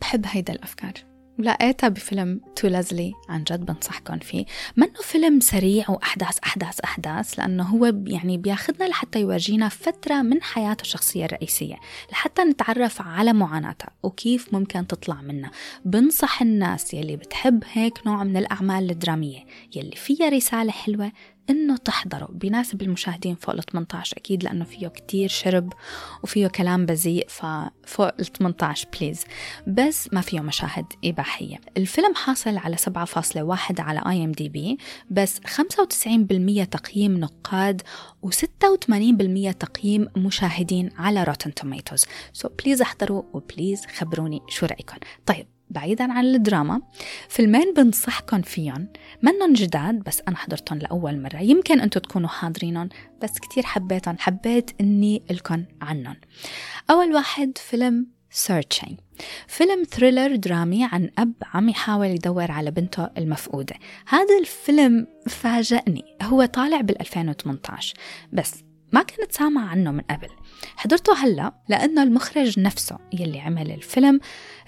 بحب 0.00 0.24
هيدا 0.26 0.52
الأفكار. 0.52 1.09
ولقيتها 1.40 1.88
بفيلم 1.88 2.40
To 2.56 2.68
Leslie. 2.68 3.12
عن 3.28 3.44
جد 3.44 3.66
بنصحكم 3.66 4.18
فيه. 4.18 4.44
منه 4.76 5.00
فيلم 5.02 5.40
سريع 5.40 5.90
وأحداث 5.90 6.38
أحداث 6.38 6.80
أحداث 6.80 7.38
لأنه 7.38 7.64
هو 7.64 7.86
يعني 8.06 8.38
بياخدنا 8.38 8.88
لحتى 8.88 9.20
يفرجينا 9.20 9.68
فترة 9.68 10.22
من 10.22 10.42
حياة 10.42 10.76
الشخصية 10.80 11.24
الرئيسية 11.24 11.76
لحتى 12.12 12.42
نتعرف 12.42 13.02
على 13.02 13.32
معاناتها 13.32 13.90
وكيف 14.02 14.54
ممكن 14.54 14.86
تطلع 14.86 15.20
منها 15.22 15.50
بنصح 15.84 16.42
الناس 16.42 16.94
يلي 16.94 17.16
بتحب 17.16 17.64
هيك 17.72 18.06
نوع 18.06 18.24
من 18.24 18.36
الأعمال 18.36 18.90
الدرامية 18.90 19.44
يلي 19.76 19.96
فيها 19.96 20.28
رسالة 20.28 20.72
حلوة 20.72 21.12
إنه 21.50 21.76
تحضروا 21.76 22.28
بيناسب 22.30 22.82
المشاهدين 22.82 23.34
فوق 23.34 23.54
ال 23.54 23.62
18 23.64 24.16
أكيد 24.16 24.44
لأنه 24.44 24.64
فيه 24.64 24.88
كتير 24.88 25.28
شرب 25.28 25.72
وفيه 26.22 26.46
كلام 26.46 26.86
بذيء 26.86 27.26
ففوق 27.28 28.14
ال 28.20 28.24
18 28.24 28.88
please 28.98 29.24
بس 29.66 30.08
ما 30.12 30.20
فيه 30.20 30.40
مشاهد 30.40 30.86
إباحية. 31.04 31.60
الفيلم 31.76 32.14
حاصل 32.14 32.56
على 32.56 32.76
7.1 32.76 33.80
على 33.80 34.02
IMDb 34.06 34.78
بس 35.10 35.40
95% 35.40 36.68
تقييم 36.70 37.18
نقاد 37.20 37.82
و86% 38.26 39.52
تقييم 39.58 40.08
مشاهدين 40.16 40.90
على 40.98 41.24
Rotten 41.24 41.54
Tomatoes 41.54 42.04
so 42.32 42.48
please 42.48 42.82
احضروا 42.82 43.22
و 43.32 43.40
please 43.40 43.86
خبروني 43.86 44.40
شو 44.48 44.66
رايكم 44.66 44.96
طيب 45.26 45.46
بعيدا 45.70 46.12
عن 46.12 46.24
الدراما. 46.24 46.82
فيلمين 47.28 47.74
بنصحكم 47.74 48.42
فيهم 48.42 48.88
منن 49.22 49.52
جداد 49.52 49.98
بس 49.98 50.22
أنا 50.28 50.36
حضرتهم 50.36 50.78
لأول 50.78 51.22
مرة. 51.22 51.38
يمكن 51.38 51.80
أنتم 51.80 52.00
تكونوا 52.00 52.28
حاضرينهم 52.28 52.88
بس 53.22 53.38
كتير 53.38 53.66
حبيتهم 53.66 54.16
حبيت 54.18 54.70
إني 54.80 55.22
لكم 55.30 55.64
عنهم 55.82 56.16
أول 56.90 57.14
واحد 57.14 57.58
فيلم 57.58 58.06
Searching. 58.32 58.94
فيلم 59.46 59.84
thriller 59.84 60.36
درامي 60.36 60.84
عن 60.84 61.10
أب 61.18 61.32
عم 61.54 61.68
يحاول 61.68 62.06
يدور 62.06 62.50
على 62.50 62.70
بنته 62.70 63.10
المفقودة. 63.18 63.74
هذا 64.08 64.38
الفيلم 64.40 65.06
فاجأني 65.28 66.04
هو 66.22 66.44
طالع 66.44 66.80
بال 66.80 67.00
2018 67.00 67.94
بس 68.32 68.54
ما 68.92 69.02
كنت 69.02 69.32
سامع 69.32 69.68
عنه 69.68 69.90
من 69.90 70.00
قبل. 70.00 70.28
حضرته 70.76 71.14
هلا 71.14 71.52
لأنه 71.68 72.02
المخرج 72.02 72.60
نفسه 72.60 72.98
يلي 73.12 73.40
عمل 73.40 73.70
الفيلم 73.70 74.20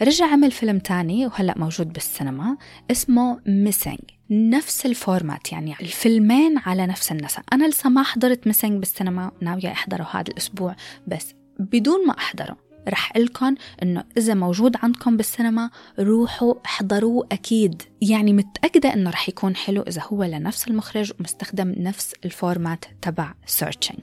رجع 0.02 0.26
عمل 0.26 0.50
فيلم 0.50 0.78
تاني 0.78 1.26
وهلا 1.26 1.54
موجود 1.58 1.92
بالسينما 1.92 2.56
اسمه 2.90 3.40
Missing 3.46 4.00
نفس 4.30 4.86
ال 4.86 4.96
format 4.96 5.52
يعني 5.52 5.74
الفيلمين 5.80 6.58
على 6.58 6.86
نفس 6.86 7.12
النسق 7.12 7.42
أنا 7.52 7.68
لسه 7.68 7.90
ما 7.90 8.02
حضرت 8.02 8.46
Missing 8.46 8.78
بالسينما 8.78 9.32
ناوية 9.40 9.72
أحضره 9.72 10.08
هذا 10.12 10.30
الأسبوع 10.30 10.76
بس 11.06 11.34
بدون 11.58 12.06
ما 12.06 12.18
أحضره. 12.18 12.56
رح 12.88 13.16
أقلكم 13.16 13.54
إنه 13.82 14.04
إذا 14.16 14.34
موجود 14.34 14.76
عندكم 14.82 15.16
بالسينما 15.16 15.70
روحوا 15.98 16.54
احضروه 16.66 17.28
أكيد. 17.32 17.82
يعني 18.00 18.32
متأكدة 18.32 18.92
إنه 18.94 19.10
رح 19.10 19.28
يكون 19.28 19.56
حلو 19.56 19.82
إذا 19.82 20.02
هو 20.02 20.24
لنفس 20.24 20.68
المخرج 20.68 21.12
ومستخدم 21.20 21.74
نفس 21.78 22.14
ال 22.24 22.33
format 22.33 22.84
تبع 23.02 23.34
Searching 23.46 23.98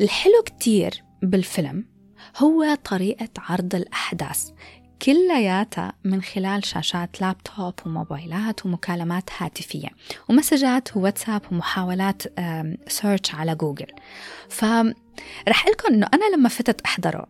الحلو 0.00 0.42
كتير 0.46 1.02
بالفيلم 1.22 1.86
هو 2.36 2.78
طريقة 2.84 3.28
عرض 3.38 3.74
الأحداث. 3.74 4.50
كلياتها 5.02 5.92
من 6.04 6.22
خلال 6.22 6.64
شاشات 6.64 7.20
لابتوب 7.20 7.74
وموبايلات 7.86 8.66
ومكالمات 8.66 9.30
هاتفية 9.38 9.88
ومسجات 10.28 10.96
وواتساب 10.96 11.42
ومحاولات 11.52 12.22
search 12.88 13.34
على 13.34 13.54
جوجل. 13.54 13.86
فرح 14.48 15.66
أقلكم 15.68 15.94
إنه 15.94 16.08
أنا 16.14 16.36
لما 16.36 16.48
فتت 16.48 16.80
أحضره 16.80 17.26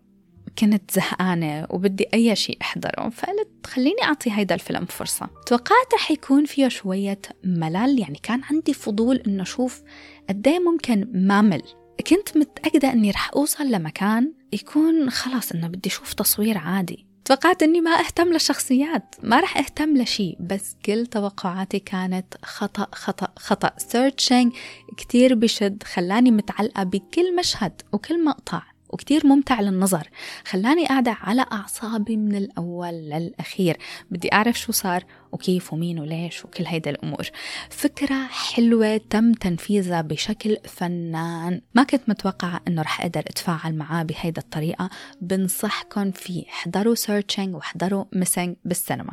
كنت 0.60 0.90
زهقانة 0.90 1.66
وبدي 1.70 2.06
أي 2.14 2.36
شيء 2.36 2.58
أحضره 2.62 3.08
فقلت 3.08 3.48
خليني 3.66 4.02
أعطي 4.02 4.32
هيدا 4.32 4.54
الفيلم 4.54 4.84
فرصة. 4.84 5.28
توقعت 5.46 5.94
رح 5.94 6.10
يكون 6.10 6.44
فيه 6.44 6.68
شوية 6.68 7.20
ملل 7.44 8.00
يعني 8.00 8.18
كان 8.22 8.40
عندي 8.50 8.74
فضول 8.74 9.16
إنه 9.16 9.42
أشوف 9.42 9.82
قديه 10.28 10.58
ممكن 10.58 11.08
مامل 11.12 11.62
كنت 12.06 12.36
متأكدة 12.36 12.92
إني 12.92 13.10
رح 13.10 13.30
أوصل 13.36 13.70
لمكان 13.70 14.32
يكون 14.52 15.10
خلاص 15.10 15.52
إنه 15.52 15.68
بدي 15.68 15.88
أشوف 15.88 16.14
تصوير 16.14 16.58
عادي. 16.58 17.06
توقعت 17.24 17.62
إني 17.62 17.80
ما 17.80 17.90
أهتم 17.90 18.32
للشخصيات 18.32 19.14
ما 19.22 19.40
رح 19.40 19.56
أهتم 19.58 19.96
لشيء 19.96 20.36
بس 20.40 20.76
كل 20.86 21.06
توقعاتي 21.06 21.78
كانت 21.78 22.34
خطأ 22.44 22.86
خطأ 22.92 23.28
خطأ. 23.36 23.72
Searching 23.78 24.52
كتير 24.96 25.34
بشد 25.34 25.82
خلاني 25.82 26.30
متعلقة 26.30 26.82
بكل 26.82 27.36
مشهد 27.36 27.82
وكل 27.92 28.24
مقطع. 28.24 28.62
وكتير 28.92 29.26
ممتع 29.26 29.60
للنظر. 29.60 30.08
خلاني 30.44 30.86
قاعدة 30.86 31.16
على 31.20 31.44
أعصابي 31.52 32.16
من 32.16 32.36
الأول 32.36 32.92
للأخير. 32.92 33.76
بدي 34.10 34.32
أعرف 34.32 34.58
شو 34.58 34.72
صار 34.72 35.04
وكيف 35.32 35.72
ومين 35.72 35.98
وليش 35.98 36.44
وكل 36.44 36.66
هيدا 36.66 36.90
الأمور. 36.90 37.30
فكرة 37.70 38.26
حلوة 38.26 38.96
تم 38.96 39.32
تنفيذها 39.32 40.00
بشكل 40.00 40.56
فنان. 40.64 41.60
ما 41.74 41.82
كنت 41.82 42.02
متوقعة 42.08 42.60
أنه 42.68 42.82
رح 42.82 43.00
أقدر 43.00 43.20
أتفاعل 43.20 43.74
معاه 43.74 44.02
بهيدا 44.02 44.42
الطريقة. 44.42 44.90
بنصحكم 45.20 46.10
فيه 46.10 46.44
احضروا 46.48 46.94
Searching 46.94 47.54
واحضروا 47.54 48.04
Missing 48.12 48.56
بالسينما. 48.64 49.12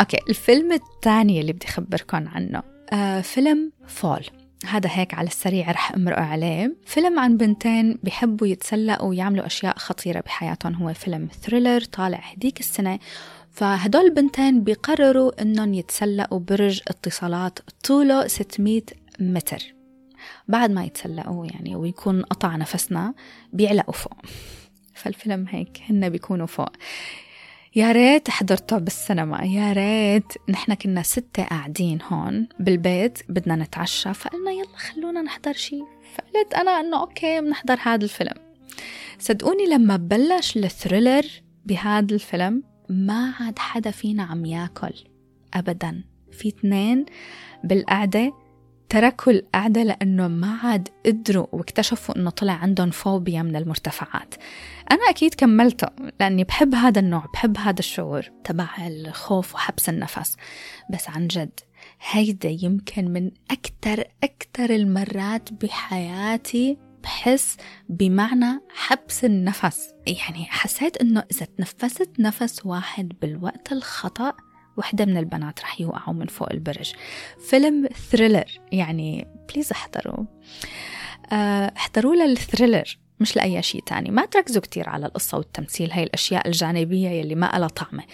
okay 0.00 0.18
الفيلم 0.28 0.72
الثاني 0.72 1.40
اللي 1.40 1.52
بدي 1.52 1.66
أخبركم 1.66 2.28
عنه 2.28 2.62
آه 2.92 3.20
فيلم 3.20 3.72
Fall 3.86 4.43
هذا 4.66 4.90
هيك 4.92 5.14
على 5.14 5.26
السريع 5.26 5.70
رح 5.70 5.92
أمرق 5.92 6.18
عليه. 6.18 6.76
فيلم 6.86 7.18
عن 7.18 7.36
بنتين 7.36 7.98
بحبوا 8.02 8.46
يتسلقوا 8.46 9.08
ويعملوا 9.08 9.46
أشياء 9.46 9.78
خطيرة 9.78 10.20
بحياتهم. 10.20 10.74
هو 10.74 10.94
فيلم 10.94 11.28
thriller 11.42 11.80
طالع 11.80 12.18
هديك 12.18 12.60
السنة. 12.60 12.98
فهدول 13.50 14.04
البنتين 14.04 14.64
بيقرروا 14.64 15.42
إنهم 15.42 15.74
يتسلقوا 15.74 16.38
برج 16.38 16.80
اتصالات 16.88 17.58
طوله 17.84 18.26
600 18.26 18.82
متر. 19.20 19.74
بعد 20.48 20.70
ما 20.70 20.84
يتسلقوا 20.84 21.46
يعني 21.46 21.76
ويكون 21.76 22.22
قطع 22.22 22.56
نفسنا 22.56 23.14
بيعلقوا 23.52 23.94
فوق. 23.94 24.16
فالفيلم 24.98 25.46
هيك 25.48 25.82
هن 25.88 26.08
بيكونوا 26.08 26.46
فوق. 26.46 26.72
يا 27.76 27.92
ريت 27.92 28.30
حضرته 28.30 28.78
بالسينما 28.78 29.44
يا 29.44 29.72
ريت 29.72 30.32
نحن 30.48 30.74
كنا 30.74 31.02
ستة 31.02 31.44
قاعدين 31.44 31.98
هون 32.02 32.48
بالبيت 32.60 33.18
بدنا 33.28 33.56
نتعشى 33.56 34.14
فقلنا 34.14 34.50
يلا 34.50 34.76
خلونا 34.76 35.22
نحضر 35.22 35.52
شيء 35.52 35.84
فقلت 36.14 36.54
أنا 36.54 36.70
إنه 36.80 37.00
okay 37.00 37.40
بنحضر 37.40 37.78
هذا 37.82 38.04
الفيلم. 38.04 38.34
صدقوني 39.18 39.66
لما 39.66 39.96
بلش 39.96 40.56
ال 40.56 40.64
thriller 40.64 41.26
بهذا 41.66 42.14
الفيلم 42.14 42.62
ما 42.88 43.32
عاد 43.40 43.58
حدا 43.58 43.90
فينا 43.90 44.22
عم 44.22 44.44
ياكل 44.44 44.94
أبدا. 45.54 46.04
في 46.32 46.48
اثنين 46.48 47.06
بالقعدة 47.64 48.32
تركوا 48.88 49.32
القعدة 49.32 49.82
لأنه 49.82 50.28
ما 50.28 50.58
عاد 50.62 50.88
قدروا 51.06 51.46
واكتشفوا 51.52 52.16
أنه 52.16 52.30
طلع 52.30 52.52
عندهم 52.52 52.90
فوبيا 52.90 53.42
من 53.42 53.56
المرتفعات. 53.56 54.34
أنا 54.90 55.10
أكيد 55.10 55.34
كملته 55.34 55.88
لأني 56.20 56.44
بحب 56.44 56.74
هذا 56.74 57.00
النوع 57.00 57.26
بحب 57.32 57.58
هذا 57.58 57.78
الشعور 57.78 58.22
تبع 58.44 58.68
الخوف 58.86 59.54
وحبس 59.54 59.88
النفس. 59.88 60.36
بس 60.90 61.10
عن 61.10 61.26
جد 61.26 61.60
هيدا 62.10 62.48
يمكن 62.48 63.04
من 63.12 63.30
أكتر 63.50 64.04
أكتر 64.24 64.70
المرات 64.70 65.52
بحياتي 65.52 66.78
بحس 67.02 67.56
بمعنى 67.88 68.60
حبس 68.74 69.24
النفس. 69.24 69.94
يعني 70.06 70.44
حسيت 70.44 70.96
إنه 70.96 71.24
إذا 71.32 71.46
تنفست 71.58 72.10
نفس 72.18 72.66
واحد 72.66 73.12
بالوقت 73.22 73.72
الخطأ 73.72 74.32
وحدة 74.76 75.04
من 75.04 75.16
البنات 75.16 75.60
رح 75.60 75.80
يوقعوا 75.80 76.14
من 76.14 76.26
فوق 76.26 76.52
البرج. 76.52 76.92
فيلم 77.48 77.88
thriller 78.10 78.60
يعني 78.72 79.28
please 79.48 79.72
احضروا 79.72 80.24
آه، 81.32 81.72
احضروا 81.76 82.14
لل 82.14 82.31
thriller 82.31 82.98
مش 83.24 83.36
لأي 83.36 83.62
شيء 83.62 83.82
تاني. 83.82 84.10
ما 84.10 84.26
تركزوا 84.26 84.62
كتير 84.62 84.88
على 84.88 85.06
القصة 85.06 85.38
والتمثيل 85.38 85.92
هاي 85.92 86.02
الأشياء 86.02 86.46
الجانبية 86.46 87.08
يلي 87.08 87.34
ما 87.34 87.46
لها 87.54 87.68
طعمة. 87.68 88.04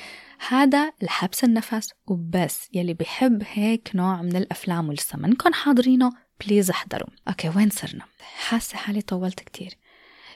هذا 0.49 0.93
الحبس 1.03 1.45
النفس 1.45 1.91
وبس. 2.07 2.69
يلي 2.73 2.95
بحب 2.95 3.43
هيك 3.53 3.91
نوع 3.95 4.23
من 4.23 4.37
الأفلام 4.37 4.89
ولسه 4.89 5.19
منكم 5.19 5.53
حاضرينه 5.53 6.13
please 6.41 6.71
احضروا. 6.71 7.09
okay 7.29 7.49
وين 7.57 7.71
صرنا؟ 7.71 8.05
حاسة 8.49 8.77
حالي 8.77 9.03
طولت 9.03 9.41
كتير. 9.41 9.75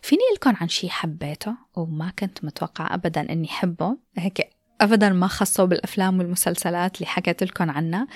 فيني 0.02 0.22
أقلكم 0.34 0.56
عن 0.60 0.68
شي 0.68 0.90
حبيته 0.90 1.54
وما 1.76 2.12
كنت 2.18 2.44
متوقعة 2.44 2.94
أبدا 2.94 3.32
أني 3.32 3.48
حبه 3.48 3.96
هيك 4.18 4.50
ابدا 4.80 5.08
ما 5.08 5.26
خصوا 5.26 5.64
بالأفلام 5.64 6.18
والمسلسلات 6.18 6.96
اللي 6.96 7.06
حكيت 7.06 7.42
لكم 7.42 7.70
عنها. 7.70 8.06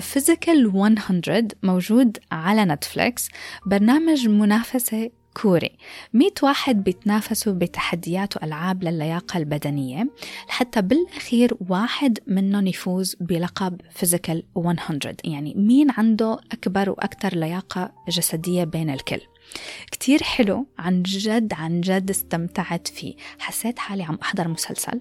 Physical 0.00 0.72
100 0.72 1.48
موجود 1.62 2.18
على 2.32 2.64
Netflix 2.64 3.28
برنامج 3.66 4.28
منافسة 4.28 5.10
كوري. 5.34 5.70
مئة 6.14 6.34
واحد 6.42 6.84
بيتنافسوا 6.84 7.52
بتحديات 7.52 8.36
وألعاب 8.36 8.84
للياقة 8.84 9.38
البدنية. 9.38 10.10
لحتى 10.48 10.82
بالأخير 10.82 11.56
واحد 11.68 12.18
منهم 12.26 12.66
يفوز 12.66 13.16
بلقب 13.20 13.80
فيزيكال 13.90 14.44
100 14.56 14.76
يعني 15.24 15.54
مين 15.54 15.90
عنده 15.90 16.38
أكبر 16.52 16.90
وأكثر 16.90 17.36
لياقة 17.36 17.92
جسدية 18.08 18.64
بين 18.64 18.90
الكل؟ 18.90 19.20
كتير 19.90 20.22
حلو. 20.22 20.66
عن 20.78 21.02
جد 21.02 21.52
عن 21.52 21.80
جد 21.80 22.10
استمتعت 22.10 22.88
فيه. 22.88 23.14
حسيت 23.38 23.78
حالي 23.78 24.02
عم 24.02 24.18
أحضر 24.22 24.48
مسلسل 24.48 25.00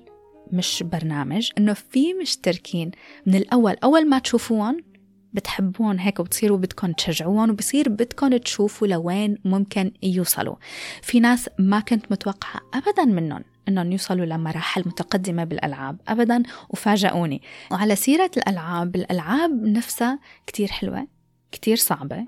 مش 0.51 0.83
برنامج. 0.83 1.49
إنه 1.57 1.73
في 1.73 2.13
مشتركين. 2.13 2.91
من 3.25 3.35
الأول 3.35 3.75
أول 3.83 4.09
ما 4.09 4.19
تشوفوهم 4.19 4.90
بتحبون 5.33 5.99
هيك 5.99 6.19
وبتصيروا 6.19 6.57
بدكم 6.57 6.91
تشجعوهم 6.91 7.49
وبصير 7.49 7.89
بدكم 7.89 8.37
تشوفوا 8.37 8.87
لوين 8.87 9.37
ممكن 9.45 9.91
يوصلوا. 10.03 10.55
في 11.01 11.19
ناس 11.19 11.49
ما 11.59 11.79
كنت 11.79 12.11
متوقعة 12.11 12.61
أبدا 12.73 13.05
منهم 13.05 13.43
إنهم 13.67 13.91
يوصلوا 13.91 14.25
لمراحل 14.25 14.81
متقدمة 14.85 15.43
بالألعاب 15.43 15.97
أبدا 16.07 16.43
وفاجئوني. 16.69 17.41
وعلى 17.71 17.95
سيرة 17.95 18.31
الألعاب 18.37 18.95
الألعاب 18.95 19.63
نفسها 19.63 20.19
كتير 20.47 20.67
حلوة 20.67 21.07
كتير 21.51 21.75
صعبة 21.75 22.25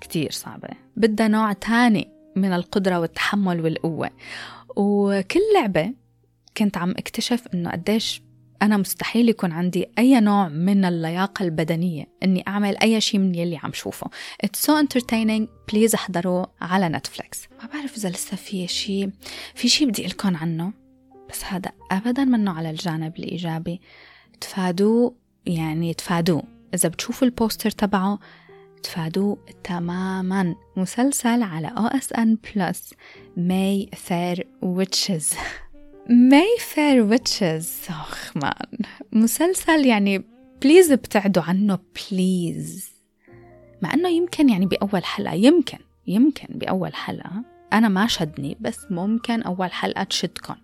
كتير 0.00 0.30
صعبة. 0.30 0.68
بدها 0.96 1.28
نوع 1.28 1.52
تاني 1.52 2.08
من 2.36 2.52
القدرة 2.52 3.00
والتحمل 3.00 3.60
والقوة. 3.60 4.10
وكل 4.76 5.40
لعبة 5.54 5.94
كنت 6.56 6.76
عم 6.76 6.90
اكتشف 6.90 7.46
إنه 7.54 7.70
قديش 7.70 8.22
أنا 8.62 8.76
مستحيل 8.76 9.28
يكون 9.28 9.52
عندي 9.52 9.86
أي 9.98 10.20
نوع 10.20 10.48
من 10.48 10.84
اللياقة 10.84 11.42
البدنية 11.42 12.06
إني 12.22 12.44
أعمل 12.48 12.76
أي 12.76 13.00
شيء 13.00 13.20
من 13.20 13.34
يلي 13.34 13.56
عم 13.62 13.72
شوفه. 13.72 14.10
It's 14.46 14.58
so 14.66 14.72
entertaining. 14.82 15.48
please 15.72 15.94
احضروه 15.94 16.50
على 16.60 16.88
Netflix 16.88 17.48
ما 17.62 17.68
بعرف 17.74 17.96
إذا 17.96 18.08
لسه 18.08 18.36
في 18.36 18.66
شيء 18.66 19.10
في 19.54 19.68
شيء 19.68 19.88
بدي 19.88 20.06
أقلكم 20.06 20.36
عنه. 20.36 20.72
بس 21.30 21.44
هذا 21.44 21.72
أبدا 21.90 22.24
منه 22.24 22.52
على 22.52 22.70
الجانب 22.70 23.18
الإيجابي. 23.18 23.80
تفادوه. 24.40 25.14
يعني 25.46 25.94
تفادوه. 25.94 26.42
إذا 26.74 26.88
بتشوفوا 26.88 27.28
ال 27.28 27.34
poster 27.34 27.70
تبعه 27.70 28.18
تفادوه 28.82 29.38
تماما. 29.64 30.54
مسلسل 30.76 31.42
على 31.42 31.90
OSN 32.18 32.38
Plus 32.54 32.94
Mayfair 33.36 34.46
Witches 34.62 35.32
Mayfair 36.08 37.02
Witches 37.02 37.78
اخ 37.88 38.36
man 38.36 38.78
مسلسل 39.12 39.86
يعني 39.86 40.24
please 40.62 40.92
ابتعدوا 40.92 41.42
عنه 41.42 41.78
please 42.10 42.90
مع 43.82 43.94
إنه 43.94 44.08
يمكن 44.08 44.48
يعني 44.48 44.66
بأول 44.66 45.04
حلقة. 45.04 45.34
يمكن 45.34 45.78
يمكن 46.06 46.46
بأول 46.50 46.94
حلقة. 46.94 47.44
أنا 47.72 47.88
ما 47.88 48.06
شدني 48.06 48.56
بس 48.60 48.78
ممكن 48.90 49.42
أول 49.42 49.72
حلقة 49.72 50.02
تشدكم. 50.02 50.54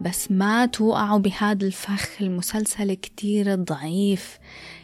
بس 0.00 0.30
ما 0.30 0.66
توقعوا 0.66 1.18
بهذا 1.18 1.66
الفخ. 1.66 2.22
المسلسل 2.22 2.94
كتير 2.94 3.54
ضعيف. 3.54 4.38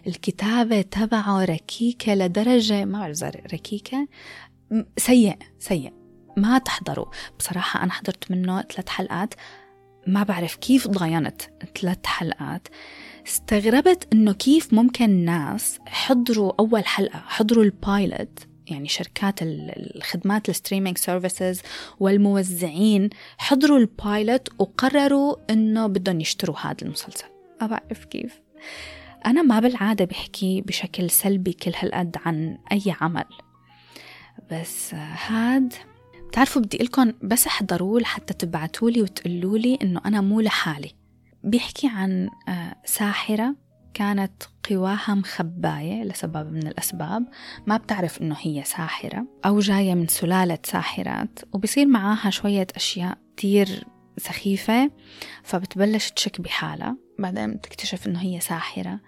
الكتابة 0.06 0.82
تبعه 0.82 1.44
ركيكة 1.44 2.14
لدرجة 2.14 2.84
ما 2.84 2.98
بعرف 2.98 3.22
ركيكة. 3.52 4.08
سيء 4.96 5.36
سيء. 5.58 5.92
ما 6.36 6.58
تحضروا. 6.58 7.06
بصراحة 7.38 7.82
أنا 7.82 7.92
حضرت 7.92 8.30
منه 8.30 8.62
ثلاث 8.62 8.88
حلقات. 8.88 9.34
ما 10.06 10.22
بعرف 10.22 10.54
كيف 10.56 10.88
ضاينت 10.88 11.42
ثلاث 11.80 12.06
حلقات. 12.06 12.68
استغربت 13.26 14.08
إنه 14.12 14.32
كيف 14.32 14.74
ممكن 14.74 15.10
ناس 15.10 15.78
حضروا 15.86 16.52
أول 16.60 16.86
حلقة 16.86 17.18
حضروا 17.26 17.64
ال 17.64 17.76
pilot 17.76 18.38
يعني 18.66 18.88
شركات 18.88 19.42
ال- 19.42 19.96
الخدمات 19.96 20.48
ال 20.48 20.53
streaming 20.53 20.98
services 20.98 21.62
والموزعين 22.00 23.10
حضروا 23.38 23.78
ال 23.78 23.90
pilot 23.90 24.48
وقرروا 24.58 25.36
إنه 25.50 25.86
بدهم 25.86 26.20
يشتروا 26.20 26.56
هذا 26.58 26.76
المسلسل. 26.82 27.26
ما 27.60 27.66
بعرف 27.66 28.04
كيف. 28.04 28.40
أنا 29.26 29.42
ما 29.42 29.60
بالعادة 29.60 30.04
بحكي 30.04 30.60
بشكل 30.60 31.10
سلبي 31.10 31.52
كل 31.52 31.72
هالقد 31.78 32.16
عن 32.24 32.58
أي 32.72 32.82
عمل. 33.00 33.24
بس 34.52 34.94
هاد 34.94 35.74
بتعرفوا 36.28 36.62
بدي 36.62 36.78
لكم 36.78 37.12
بس 37.22 37.46
احضروه 37.46 38.00
لحتى 38.00 38.34
تبعتوا 38.34 38.90
لي 38.90 39.02
وتقولوا 39.02 39.58
لي 39.58 39.78
إنه 39.82 40.00
أنا 40.06 40.20
مو 40.20 40.40
لحالي. 40.40 40.90
بيحكي 41.44 41.88
عن 41.88 42.28
آه، 42.48 42.76
ساحرة 42.84 43.54
كانت 43.94 44.42
قواها 44.70 45.14
مخباية 45.14 46.04
لسبب 46.04 46.52
من 46.52 46.66
الأسباب. 46.66 47.26
ما 47.66 47.76
بتعرف 47.76 48.22
إنه 48.22 48.36
هي 48.40 48.64
ساحرة 48.64 49.26
أو 49.46 49.58
جاية 49.58 49.94
من 49.94 50.06
سلالة 50.06 50.58
ساحرات 50.64 51.38
وبصير 51.52 51.86
معاها 51.86 52.30
شوية 52.30 52.66
أشياء 52.76 53.18
كتير 53.36 53.86
سخيفة 54.18 54.90
فبتبلش 55.42 56.10
تشك 56.10 56.40
بحالها. 56.40 56.96
بعدين 57.18 57.54
بتكتشف 57.54 58.06
إنه 58.06 58.20
هي 58.20 58.40
ساحرة. 58.40 59.00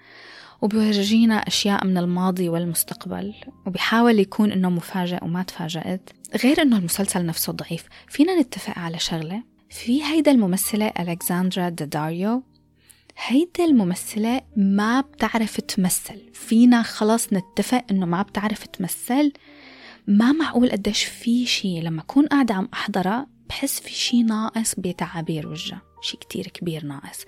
وبيورجينا 0.63 1.35
أشياء 1.35 1.87
من 1.87 1.99
الماضي 1.99 2.49
والمستقبل 2.49 3.35
وبيحاول 3.67 4.21
يكون 4.21 4.53
إنه 4.53 4.71
مفاجئ 4.71 5.25
وما 5.25 5.43
تفاجأت 5.43 6.11
غير 6.45 6.63
إنه 6.63 6.79
المسلسل 6.79 7.27
نفسه 7.27 7.53
ضعيف 7.53 7.85
فينا 8.09 8.41
نتفق 8.41 8.79
على 8.79 8.99
شغلة. 8.99 9.43
في 9.71 10.05
هيدا 10.05 10.31
الممثلة 10.31 10.93
ألكساندرا 11.01 11.69
داداريو 11.69 12.43
هيدا 13.27 13.65
الممثلة 13.65 14.41
ما 14.57 15.01
بتعرف 15.01 15.61
تمثل. 15.61 16.31
فينا 16.33 16.83
خلاص 16.83 17.33
نتفق 17.33 17.85
إنه 17.91 18.07
ما 18.07 18.23
بتعرف 18.23 18.67
تمثل. 18.67 19.33
ما 20.07 20.33
معقول 20.33 20.71
قديش 20.71 21.05
في 21.05 21.47
شي 21.47 21.81
لما 21.81 22.01
أكون 22.01 22.27
قاعدة 22.27 22.55
عم 22.55 22.69
أحضرها 22.75 23.27
بحس 23.49 23.81
في 23.81 23.93
شي 23.93 24.23
ناقص 24.23 24.75
بتعابير 24.79 25.49
وجهها 25.49 25.83
شي 26.03 26.17
كتير 26.17 26.47
كبير 26.47 26.85
ناقص. 26.87 27.25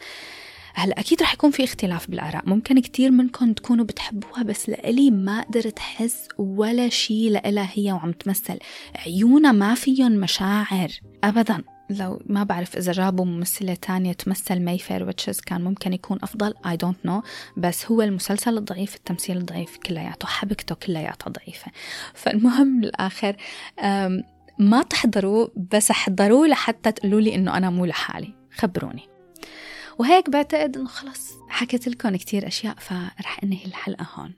هلا 0.75 1.01
أكيد 1.01 1.23
رح 1.23 1.35
يكون 1.35 1.51
في 1.51 1.65
اختلاف 1.65 2.11
بالآراء. 2.11 2.43
ممكن 2.47 2.81
كتير 2.81 3.11
منكم 3.11 3.53
تكونوا 3.53 3.85
بتحبوها 3.85 4.43
بس 4.43 4.69
لإلي 4.69 5.11
ما 5.11 5.43
قدرت 5.43 5.79
أحس 5.79 6.29
ولا 6.39 6.89
شيء 6.89 7.31
لإلها 7.31 7.71
هي 7.75 7.93
وعم 7.93 8.13
تمثل. 8.13 8.59
عيونها 8.97 9.53
ما 9.53 9.75
فيهم 9.75 10.13
مشاعر 10.13 10.89
ابدا. 11.25 11.63
لو 11.91 12.23
ما 12.27 12.45
بعرف 12.45 12.77
إذا 12.77 12.93
جابوا 12.93 13.25
ممثلة 13.25 13.75
تانية 13.75 14.13
تمثل 14.13 14.61
Mayfair 14.61 15.05
Witches 15.05 15.41
كان 15.41 15.65
ممكن 15.65 15.93
يكون 15.93 16.19
أفضل 16.23 16.55
I 16.67 16.87
don't 16.87 17.09
know. 17.09 17.23
بس 17.57 17.87
هو 17.87 18.03
المسلسل 18.03 18.59
الضعيف 18.59 18.97
التمثيل 18.97 19.37
الضعيف 19.37 19.77
كلياته 19.77 20.29
حبكته 20.29 20.75
كلياتها 20.75 21.31
ضعيفة. 21.31 21.73
فالمهم 22.15 22.81
بالآخر 22.81 23.37
أم، 23.79 24.23
ما 24.59 24.83
تحضروا 24.83 25.49
بس 25.73 25.91
احضروا 25.91 26.47
لحتى 26.47 26.93
تقولوا 26.93 27.21
لي 27.21 27.35
إنه 27.35 27.57
أنا 27.57 27.71
مو 27.71 27.85
لحالي. 27.85 28.35
خبروني. 28.55 29.03
وهيك 30.01 30.31
بعتقد 30.31 30.77
إنه 30.77 30.89
خلص 30.89 31.33
حكيت 31.49 31.89
لكم 31.89 32.17
كتير 32.17 32.47
أشياء 32.47 32.75
فرح 32.79 33.41
انهي 33.45 33.65
الحلقة 33.65 34.07
هون. 34.15 34.35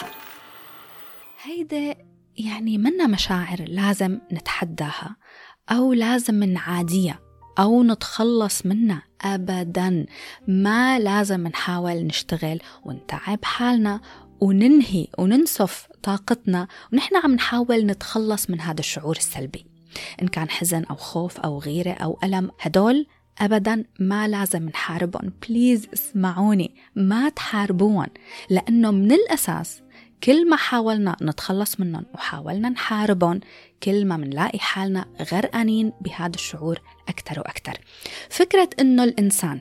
هيدا 1.42 1.96
يعني 2.36 2.78
منا 2.78 3.06
مشاعر 3.06 3.64
لازم 3.68 4.18
نتحداها 4.32 5.16
أو 5.70 5.92
لازم 5.92 6.44
نعاديها 6.44 7.18
أو 7.58 7.82
نتخلص 7.82 8.66
منها 8.66 9.02
ابدا. 9.20 10.06
ما 10.48 10.98
لازم 10.98 11.46
نحاول 11.46 11.96
نشتغل 12.06 12.60
ونتعب 12.84 13.44
حالنا 13.44 14.00
وننهي 14.40 15.06
وننسف 15.18 15.88
طاقتنا 16.02 16.68
ونحن 16.92 17.16
عم 17.16 17.34
نحاول 17.34 17.86
نتخلص 17.86 18.50
من 18.50 18.60
هذا 18.60 18.80
الشعور 18.80 19.16
السلبي. 19.16 19.66
إن 20.22 20.28
كان 20.28 20.50
حزن 20.50 20.84
أو 20.84 20.96
خوف 20.96 21.40
أو 21.40 21.58
غيرة 21.58 21.92
أو 21.92 22.18
ألم 22.24 22.50
هدول 22.60 23.06
ابدا 23.41 23.85
ما 24.01 24.28
لازم 24.28 24.68
نحاربهم. 24.68 25.33
بليز 25.49 25.89
اسمعوني 25.95 26.74
ما 26.97 27.28
تحاربوهم 27.28 28.07
لأنه 28.51 28.91
من 28.91 29.12
الأساس 29.12 29.83
كل 30.24 30.49
ما 30.49 30.57
حاولنا 30.57 31.16
نتخلص 31.22 31.80
منهم 31.80 32.05
وحاولنا 32.14 32.68
نحاربهم 32.68 33.41
كل 33.83 34.07
ما 34.07 34.16
منلاقي 34.16 34.59
حالنا 34.59 35.05
غرقانين 35.33 35.93
بهذا 36.01 36.35
الشعور 36.35 36.80
أكثر 37.09 37.41
وأكثر. 37.41 37.78
فكرة 38.30 38.68
إنه 38.80 39.05
الإنسان 39.05 39.61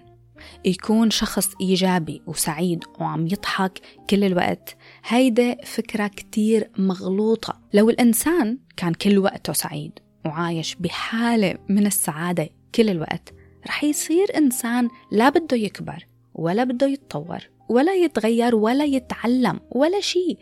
يكون 0.66 1.12
شخص 1.12 1.50
إيجابي 1.62 2.22
وسعيد 2.28 2.84
وعم 3.00 3.28
يضحك 3.28 3.80
كل 4.10 4.24
الوقت 4.24 4.78
هيدا 5.08 5.58
فكرة 5.66 6.08
كتير 6.08 6.70
مغلوطة. 6.78 7.62
لو 7.74 7.90
الإنسان 7.90 8.58
كان 8.78 8.94
كل 8.94 9.18
وقته 9.18 9.54
سعيد 9.54 10.00
وعايش 10.26 10.76
بحالة 10.76 11.58
من 11.70 11.88
السعادة 11.88 12.50
كل 12.76 12.90
الوقت 12.90 13.34
رح 13.68 13.84
يصير 13.84 14.38
إنسان 14.38 14.90
لا 15.12 15.30
بده 15.30 15.58
يكبر 15.58 16.08
ولا 16.34 16.64
بده 16.64 16.88
يتطور 16.88 17.50
ولا 17.70 17.96
يتغير 17.96 18.56
ولا 18.56 18.86
يتعلم 18.86 19.60
ولا 19.72 20.02
شيء 20.02 20.38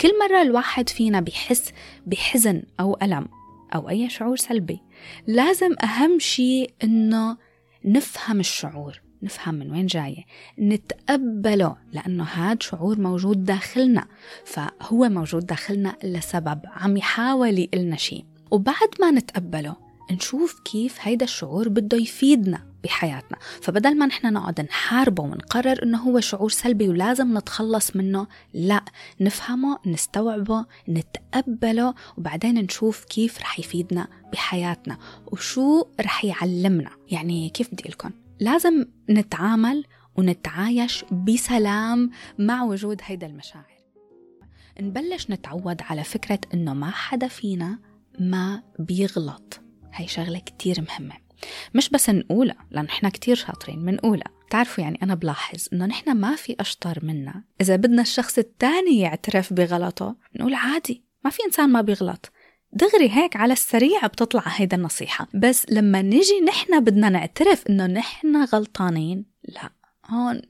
كل 0.00 0.12
مرة 0.18 0.42
الواحد 0.42 0.88
فينا 0.88 1.20
بيحس 1.20 1.72
بحزن 2.06 2.62
أو 2.80 2.98
ألم 3.02 3.28
أو 3.74 3.88
أي 3.88 4.08
شعور 4.08 4.36
سلبي 4.36 4.80
لازم 5.26 5.74
أهم 5.84 6.18
شيء 6.18 6.70
إنه 6.84 7.36
نفهم 7.84 8.40
الشعور 8.40 9.00
نفهم 9.22 9.54
من 9.54 9.70
وين 9.70 9.86
جاية 9.86 10.24
نتقبله 10.58 11.76
لأنه 11.92 12.24
هاد 12.24 12.62
شعور 12.62 13.00
موجود 13.00 13.44
داخلنا 13.44 14.06
فهو 14.44 15.08
موجود 15.08 15.46
داخلنا 15.46 15.96
لسبب 16.04 16.60
عم 16.66 16.96
يحاول 16.96 17.58
يقلنا 17.58 17.96
شيء 17.96 18.24
وبعد 18.50 18.88
ما 19.00 19.10
نتقبله 19.10 19.76
نشوف 20.10 20.60
كيف 20.60 20.98
هيدا 21.00 21.24
الشعور 21.24 21.68
بده 21.68 21.98
يفيدنا 21.98 22.66
بحياتنا. 22.84 23.38
فبدل 23.62 23.98
ما 23.98 24.06
نحن 24.06 24.32
نقعد 24.32 24.60
نحاربه 24.60 25.22
ونقرر 25.22 25.82
إنه 25.82 25.98
هو 25.98 26.20
شعور 26.20 26.50
سلبي 26.50 26.88
ولازم 26.88 27.38
نتخلص 27.38 27.96
منه 27.96 28.26
لا 28.54 28.84
نفهمه 29.20 29.78
نستوعبه 29.86 30.66
نتقبله 30.88 31.94
وبعدين 32.18 32.54
نشوف 32.54 33.04
كيف 33.04 33.40
رح 33.40 33.58
يفيدنا 33.58 34.08
بحياتنا 34.32 34.98
وشو 35.26 35.84
رح 36.00 36.24
يعلمنا. 36.24 36.90
يعني 37.10 37.48
كيف 37.48 37.72
بدي 37.72 37.88
لكم 37.88 38.10
لازم 38.40 38.84
نتعامل 39.10 39.84
ونتعايش 40.16 41.04
بسلام 41.12 42.10
مع 42.38 42.62
وجود 42.62 43.00
هيدا 43.04 43.26
المشاعر. 43.26 43.74
نبلش 44.80 45.30
نتعود 45.30 45.82
على 45.82 46.04
فكرة 46.04 46.38
إنه 46.54 46.74
ما 46.74 46.90
حدا 46.90 47.28
فينا 47.28 47.78
ما 48.20 48.62
بيغلط. 48.78 49.63
هاي 49.94 50.08
شغلة 50.08 50.38
كتير 50.38 50.84
مهمة. 50.88 51.14
مش 51.74 51.90
بس 51.90 52.10
نقولها 52.10 52.66
لأنه 52.70 52.88
إحنا 52.88 53.08
كتير 53.08 53.36
شاطرين 53.36 53.78
منقولها. 53.78 54.28
بتعرفوا 54.46 54.84
يعني 54.84 54.98
أنا 55.02 55.14
بلاحظ 55.14 55.66
إنه 55.72 55.86
نحن 55.86 56.12
ما 56.16 56.36
في 56.36 56.56
أشطر 56.60 56.98
منا. 57.02 57.44
إذا 57.60 57.76
بدنا 57.76 58.02
الشخص 58.02 58.38
التاني 58.38 59.00
يعترف 59.00 59.52
بغلطه 59.52 60.16
نقول 60.36 60.54
عادي 60.54 61.04
ما 61.24 61.30
في 61.30 61.38
إنسان 61.46 61.70
ما 61.70 61.80
بيغلط. 61.80 62.32
دغري 62.72 63.10
هيك 63.10 63.36
على 63.36 63.52
السريع 63.52 64.06
بتطلع 64.06 64.42
هيدا 64.46 64.76
النصيحة. 64.76 65.28
بس 65.34 65.66
لما 65.70 66.02
نجي 66.02 66.40
نحن 66.46 66.84
بدنا 66.84 67.08
نعترف 67.08 67.66
إنه 67.66 67.86
نحن 67.86 68.44
غلطانين 68.44 69.24
لا 69.48 69.70
هون 70.06 70.42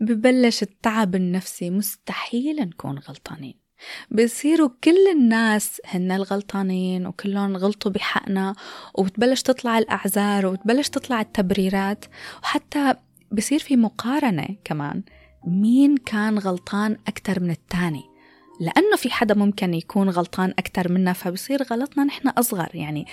ببلش 0.00 0.62
التعب 0.62 1.14
النفسي. 1.14 1.70
مستحيل 1.70 2.56
نكون 2.56 2.98
غلطانين. 2.98 3.61
بصيروا 4.10 4.68
كل 4.84 5.08
الناس 5.12 5.80
هن 5.86 6.12
الغلطانين 6.12 7.06
وكلهم 7.06 7.56
غلطوا 7.56 7.90
بحقنا 7.90 8.54
وبتبلش 8.94 9.42
تطلع 9.42 9.78
الأعذار 9.78 10.46
وبتبلش 10.46 10.88
تطلع 10.88 11.20
التبريرات 11.20 12.04
وحتى 12.42 12.94
بصير 13.32 13.58
في 13.58 13.76
مقارنة 13.76 14.46
كمان 14.64 15.02
مين 15.46 15.96
كان 15.96 16.38
غلطان 16.38 16.96
أكتر 17.08 17.40
من 17.40 17.50
التاني. 17.50 18.12
لأنه 18.60 18.96
في 18.96 19.10
حدا 19.10 19.34
ممكن 19.34 19.74
يكون 19.74 20.10
غلطان 20.10 20.54
أكتر 20.58 20.92
منا 20.92 21.12
فبصير 21.12 21.62
غلطنا 21.62 22.04
نحن 22.04 22.28
أصغر 22.28 22.68
يعني 22.74 23.06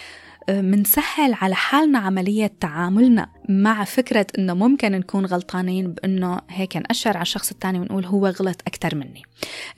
منسهل 0.50 1.34
على 1.34 1.56
حالنا 1.56 2.00
عملية 2.00 2.52
تعاملنا 2.60 3.30
مع 3.50 3.84
فكرة 3.84 4.28
إنه 4.38 4.54
ممكن 4.54 4.92
نكون 4.92 5.26
غلطانين 5.26 5.94
بإنه 5.94 6.42
هيك 6.50 6.78
نأشر 6.78 7.10
على 7.10 7.22
الشخص 7.22 7.52
التاني 7.52 7.80
ونقول 7.80 8.06
هو 8.06 8.28
غلط 8.28 8.62
أكتر 8.68 8.96
مني. 8.96 9.22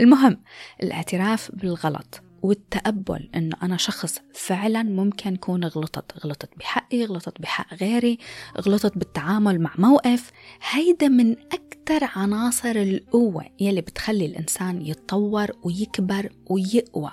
المهم 0.02 0.38
الاعتراف 0.84 1.52
بالغلط 1.54 2.22
والتقبل 2.42 3.30
إنه 3.36 3.56
أنا 3.64 3.78
شخص 3.78 4.20
فعلا 4.34 4.84
ممكن 4.84 5.36
كون 5.36 5.66
غلطت 5.66 6.26
غلطت 6.26 6.50
بحقي 6.58 7.06
غلطت 7.06 7.42
بحق 7.42 7.74
غيري 7.74 8.18
غلطت 8.62 8.98
بالتعامل 8.98 9.62
مع 9.62 9.72
موقف 9.78 10.32
هيدا 10.72 11.08
من 11.08 11.32
أكثر 11.32 12.10
عناصر 12.16 12.72
القوة 12.76 13.46
يلي 13.60 13.82
بتخلي 13.82 14.26
الإنسان 14.26 14.82
يتطور 14.82 15.52
ويكبر 15.64 16.30
ويقوى. 16.50 17.12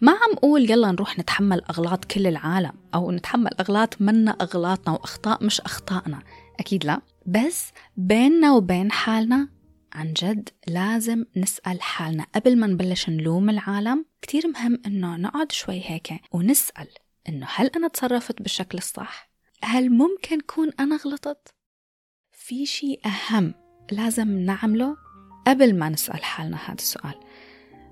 ما 0.00 0.12
عم 0.12 0.34
قول 0.42 0.70
يلا 0.70 0.92
نروح 0.92 1.18
نتحمل 1.18 1.62
أغلاط 1.70 2.04
كل 2.04 2.26
العالم 2.26 2.72
أو 2.94 3.10
نتحمل 3.10 3.50
أغلاط 3.60 4.02
منا 4.02 4.30
أغلاطنا 4.30 4.92
وأخطاء 4.94 5.44
مش 5.44 5.60
أخطائنا 5.60 6.22
أكيد 6.60 6.84
لا 6.84 7.00
بس 7.26 7.72
بيننا 7.96 8.52
وبين 8.52 8.92
حالنا 8.92 9.48
عن 9.92 10.12
جد 10.12 10.48
لازم 10.66 11.24
نسأل 11.36 11.82
حالنا 11.82 12.26
قبل 12.34 12.58
ما 12.58 12.66
نبلش 12.66 13.10
نلوم 13.10 13.50
العالم 13.50 14.04
كتير 14.22 14.48
مهم 14.48 14.82
إنه 14.86 15.16
نقعد 15.16 15.52
شوي 15.52 15.82
هيك 15.84 16.12
ونسأل 16.32 16.88
إنه 17.28 17.46
هل 17.54 17.70
أنا 17.76 17.88
تصرفت 17.88 18.42
بالشكل 18.42 18.78
الصح؟ 18.78 19.30
هل 19.62 19.90
ممكن 19.90 20.40
كون 20.40 20.70
أنا 20.80 20.96
غلطت؟ 20.96 21.54
في 22.32 22.66
شيء 22.66 23.00
أهم 23.06 23.54
لازم 23.92 24.28
نعمله 24.28 24.96
قبل 25.46 25.78
ما 25.78 25.88
نسأل 25.88 26.24
حالنا 26.24 26.56
هذا 26.56 26.74
السؤال 26.74 27.14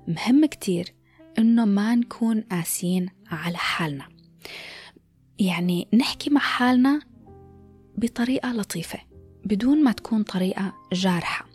مهم 0.07 0.45
كتير 0.45 0.93
إنه 1.37 1.65
ما 1.65 1.95
نكون 1.95 2.41
قاسيين 2.41 3.09
على 3.31 3.57
حالنا. 3.57 4.05
يعني 5.39 5.87
نحكي 5.93 6.29
مع 6.29 6.41
حالنا 6.41 7.01
بطريقة 7.97 8.51
لطيفة 8.51 8.99
بدون 9.45 9.83
ما 9.83 9.91
تكون 9.91 10.23
طريقة 10.23 10.73
جارحة. 10.93 11.45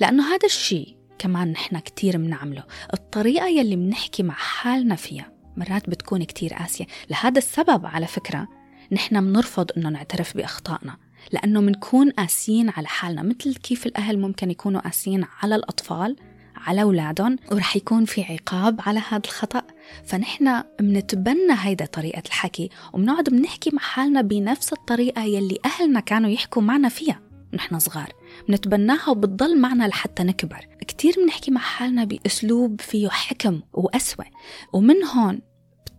لأنه 0.00 0.28
هذا 0.28 0.46
الشيء 0.46 0.96
كمان 1.18 1.52
نحن 1.52 1.78
كتير 1.78 2.16
بنعمله 2.16 2.64
الطريقة 2.94 3.46
يلي 3.46 3.76
بنحكي 3.76 4.22
مع 4.22 4.34
حالنا 4.34 4.96
فيها 4.96 5.32
مرات 5.56 5.90
بتكون 5.90 6.24
كتير 6.24 6.54
قاسية. 6.54 6.86
لهذا 7.10 7.38
السبب 7.38 7.86
على 7.86 8.06
فكرة 8.06 8.48
نحن 8.92 9.20
بنرفض 9.20 9.70
إنه 9.76 9.88
نعترف 9.88 10.36
بأخطائنا. 10.36 10.96
لأنه 11.32 11.60
منكون 11.60 12.10
قاسيين 12.10 12.70
على 12.70 12.86
حالنا 12.86 13.22
مثل 13.22 13.54
كيف 13.54 13.86
الأهل 13.86 14.18
ممكن 14.18 14.50
يكونوا 14.50 14.80
قاسيين 14.80 15.24
على 15.42 15.56
الأطفال 15.56 16.16
على 16.64 16.82
أولادهم 16.82 17.36
ورح 17.52 17.76
يكون 17.76 18.04
في 18.04 18.22
عقاب 18.22 18.80
على 18.86 19.02
هذا 19.08 19.22
الخطأ. 19.24 19.62
فنحن 20.04 20.62
منتبنى 20.80 21.54
هيدا 21.58 21.86
طريقة 21.86 22.22
الحكي 22.26 22.70
وبنقعد 22.92 23.24
بنحكي 23.28 23.70
مع 23.72 23.82
حالنا 23.82 24.22
بنفس 24.22 24.72
الطريقة 24.72 25.22
يلي 25.22 25.58
أهلنا 25.64 26.00
كانوا 26.00 26.30
يحكوا 26.30 26.62
معنا 26.62 26.88
فيها 26.88 27.20
نحن 27.54 27.78
صغار. 27.78 28.12
بنتبناها 28.48 29.10
وبتضل 29.10 29.58
معنا 29.60 29.88
لحتى 29.88 30.22
نكبر. 30.22 30.66
كتير 30.88 31.14
بنحكي 31.24 31.50
مع 31.50 31.60
حالنا 31.60 32.04
بأسلوب 32.04 32.80
فيه 32.80 33.08
حكم 33.08 33.60
وقسوة 33.72 34.24
ومن 34.72 35.04
هون 35.04 35.40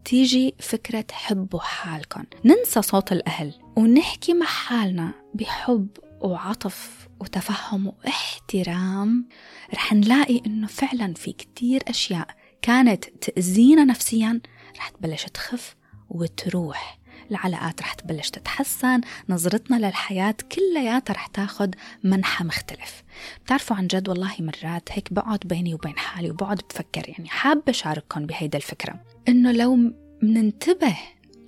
بتيجي 0.05 0.55
فكرة 0.59 1.05
حبوا 1.11 1.59
حالكم 1.59 2.23
ننسى 2.45 2.81
صوت 2.81 3.11
الأهل 3.11 3.53
ونحكي 3.75 4.33
مع 4.33 4.45
حالنا 4.45 5.11
بحب 5.33 5.87
وعطف 6.25 7.07
وتفهم 7.19 7.87
واحترام 7.87 9.27
رح 9.73 9.93
نلاقي 9.93 10.41
إنه 10.45 10.67
فعلا 10.67 11.13
في 11.13 11.31
كتير 11.31 11.83
أشياء 11.87 12.27
كانت 12.61 13.05
تأذينا 13.05 13.83
نفسيا 13.83 14.41
رح 14.77 14.89
تبلش 14.89 15.23
تخف 15.23 15.75
وتروح. 16.09 16.99
العلاقات 17.31 17.81
رح 17.81 17.93
تبلش 17.93 18.29
تتحسن 18.29 19.01
نظرتنا 19.29 19.75
للحياة 19.87 20.35
كلياتها 20.51 21.13
رح 21.13 21.27
تاخد 21.27 21.75
منحى 22.03 22.43
مختلف. 22.43 23.03
بتعرفوا 23.45 23.75
عن 23.75 23.87
جد 23.87 24.09
والله 24.09 24.35
مرات 24.39 24.89
هيك 24.91 25.13
بقعد 25.13 25.39
بيني 25.45 25.73
وبين 25.73 25.97
حالي 25.97 26.29
وبقعد 26.29 26.61
بفكر 26.69 27.09
يعني 27.09 27.29
حابة 27.29 27.63
أشارككم 27.69 28.25
بهيدا 28.25 28.57
الفكرة. 28.57 29.03
إنه 29.27 29.51
لو 29.51 29.93
مننتبه 30.21 30.97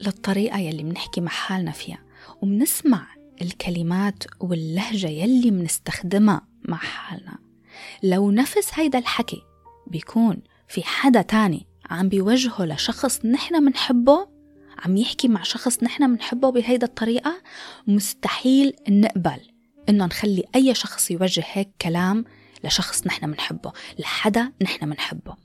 للطريقة 0.02 0.60
يلي 0.60 0.84
منحكي 0.84 1.22
مع 1.22 1.32
حالنا 1.32 1.72
فيها 1.72 2.00
ومنسمع 2.42 3.17
الكلمات 3.42 4.24
واللهجة 4.40 5.08
يلي 5.08 5.52
منستخدمها 5.52 6.42
مع 6.66 6.78
حالنا. 6.78 7.38
لو 8.04 8.32
نفس 8.32 8.70
هيدا 8.74 9.00
الحكي 9.00 9.42
بيكون 9.88 10.42
في 10.68 10.84
حدا 10.84 11.22
تاني 11.22 11.68
عم 11.90 12.10
بيوجهه 12.10 12.66
لشخص 12.66 13.26
نحن 13.26 13.64
منحبه 13.64 14.28
عم 14.86 14.98
يحكي 14.98 15.28
مع 15.28 15.44
شخص 15.44 15.84
نحن 15.84 16.04
منحبه 16.10 16.50
بهيدا 16.50 16.88
الطريقة 16.88 17.42
مستحيل 17.88 18.74
نقبل 18.90 19.40
إنه 19.90 20.06
نخلي 20.06 20.44
أي 20.56 20.76
شخص 20.76 21.12
يوجه 21.12 21.44
هيك 21.52 21.70
كلام 21.82 22.26
لشخص 22.64 23.08
نحن 23.08 23.30
منحبه 23.30 23.72
لحدا 24.00 24.52
نحن 24.62 24.88
منحبه. 24.88 25.36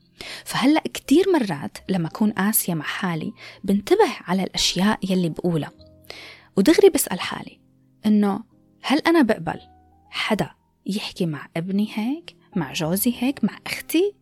فهلأ 0.44 0.80
كتير 0.80 1.24
مرات 1.32 1.78
لما 1.88 2.08
أكون 2.08 2.32
قاسية 2.32 2.74
مع 2.74 2.84
حالي 2.84 3.32
بنتبه 3.64 4.10
على 4.20 4.42
الأشياء 4.42 4.98
يلي 5.10 5.28
بقولها. 5.28 5.70
ودغري 6.56 6.88
بسأل 6.88 7.20
حالي 7.20 7.61
إنه 8.06 8.44
هل 8.82 8.98
أنا 8.98 9.22
بقبل 9.22 9.60
حدا 10.10 10.50
يحكي 10.86 11.26
مع 11.26 11.46
ابني 11.56 11.88
هيك 11.94 12.36
مع 12.56 12.72
جوزي 12.72 13.14
هيك 13.18 13.44
مع 13.44 13.58
أختي 13.66 14.14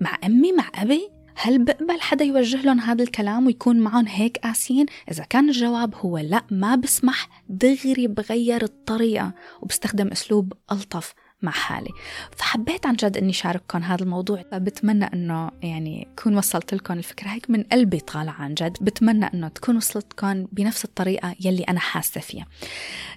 مع 0.00 0.18
أمي 0.24 0.52
مع 0.52 0.70
أبي 0.74 1.08
هل 1.36 1.64
بقبل 1.64 2.00
حدا 2.00 2.24
يوجه 2.24 2.62
لهم 2.62 2.80
هذا 2.80 3.02
الكلام 3.02 3.46
ويكون 3.46 3.80
معهم 3.80 4.06
هيك 4.08 4.38
قاسيين؟ 4.38 4.86
إذا 5.10 5.24
كان 5.24 5.48
الجواب 5.48 5.94
هو 5.94 6.18
لا 6.18 6.42
ما 6.50 6.74
بسمح 6.74 7.28
دغري 7.48 8.06
بغير 8.06 8.62
الطريقة 8.62 9.32
وبستخدم 9.62 10.08
أسلوب 10.08 10.52
ألطف 10.72 11.14
مع 11.42 11.52
حالي. 11.52 11.90
فحبيت 12.36 12.86
عن 12.86 12.94
جد 12.94 13.16
إني 13.16 13.32
شارككم 13.32 13.82
هذا 13.82 14.02
الموضوع. 14.02 14.44
بتمنى 14.52 15.04
إنه 15.04 15.50
يعني 15.62 16.08
كون 16.22 16.36
وصلت 16.36 16.74
لكم 16.74 16.94
الفكرة 16.94 17.28
هيك 17.28 17.50
من 17.50 17.62
قلبي 17.62 18.00
طالعة 18.00 18.42
عن 18.42 18.54
جد. 18.54 18.76
بتمنى 18.80 19.26
إنه 19.34 19.48
تكون 19.48 19.76
وصلتكم 19.76 20.44
بنفس 20.52 20.84
الطريقة 20.84 21.34
يلي 21.44 21.62
أنا 21.62 21.80
حاسة 21.80 22.20
فيها. 22.20 22.46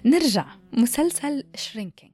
نرجع 0.04 0.44
مسلسل 0.72 1.44
Shrinking 1.54 2.12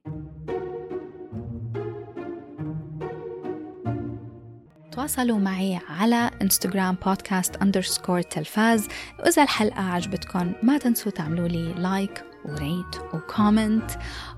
تواصلوا 4.91 5.39
معي 5.39 5.79
على 5.89 6.31
انستغرام 6.41 6.95
بودكاست 7.05 7.55
underscore 7.55 8.21
تلفاز. 8.21 8.87
وإذا 9.19 9.43
الحلقة 9.43 9.81
عجبتكم 9.81 10.53
ما 10.63 10.77
تنسوا 10.77 11.11
تعملوا 11.11 11.47
لي 11.47 11.73
like 11.73 12.23
و 12.45 12.55
rate 12.55 12.95
و 13.13 13.23
comment 13.23 13.91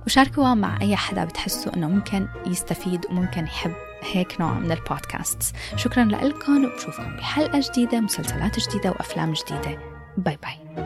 وشاركوها 0.05 0.53
مع 0.53 0.81
أي 0.81 0.95
حدا 0.95 1.25
بتحسوا 1.25 1.75
أنه 1.75 1.87
ممكن 1.89 2.27
يستفيد 2.45 3.05
وممكن 3.05 3.43
يحب 3.43 3.73
هيك 4.11 4.41
نوع 4.41 4.53
من 4.53 4.71
البودكاست 4.71 5.55
شكرا 5.75 6.03
لكم 6.03 6.65
وبشوفكم 6.65 7.15
بحلقة 7.15 7.59
جديدة 7.71 7.99
مسلسلات 7.99 8.59
جديدة 8.69 8.89
وأفلام 8.89 9.33
جديدة. 9.33 9.79
باي 10.17 10.37
باي. 10.43 10.85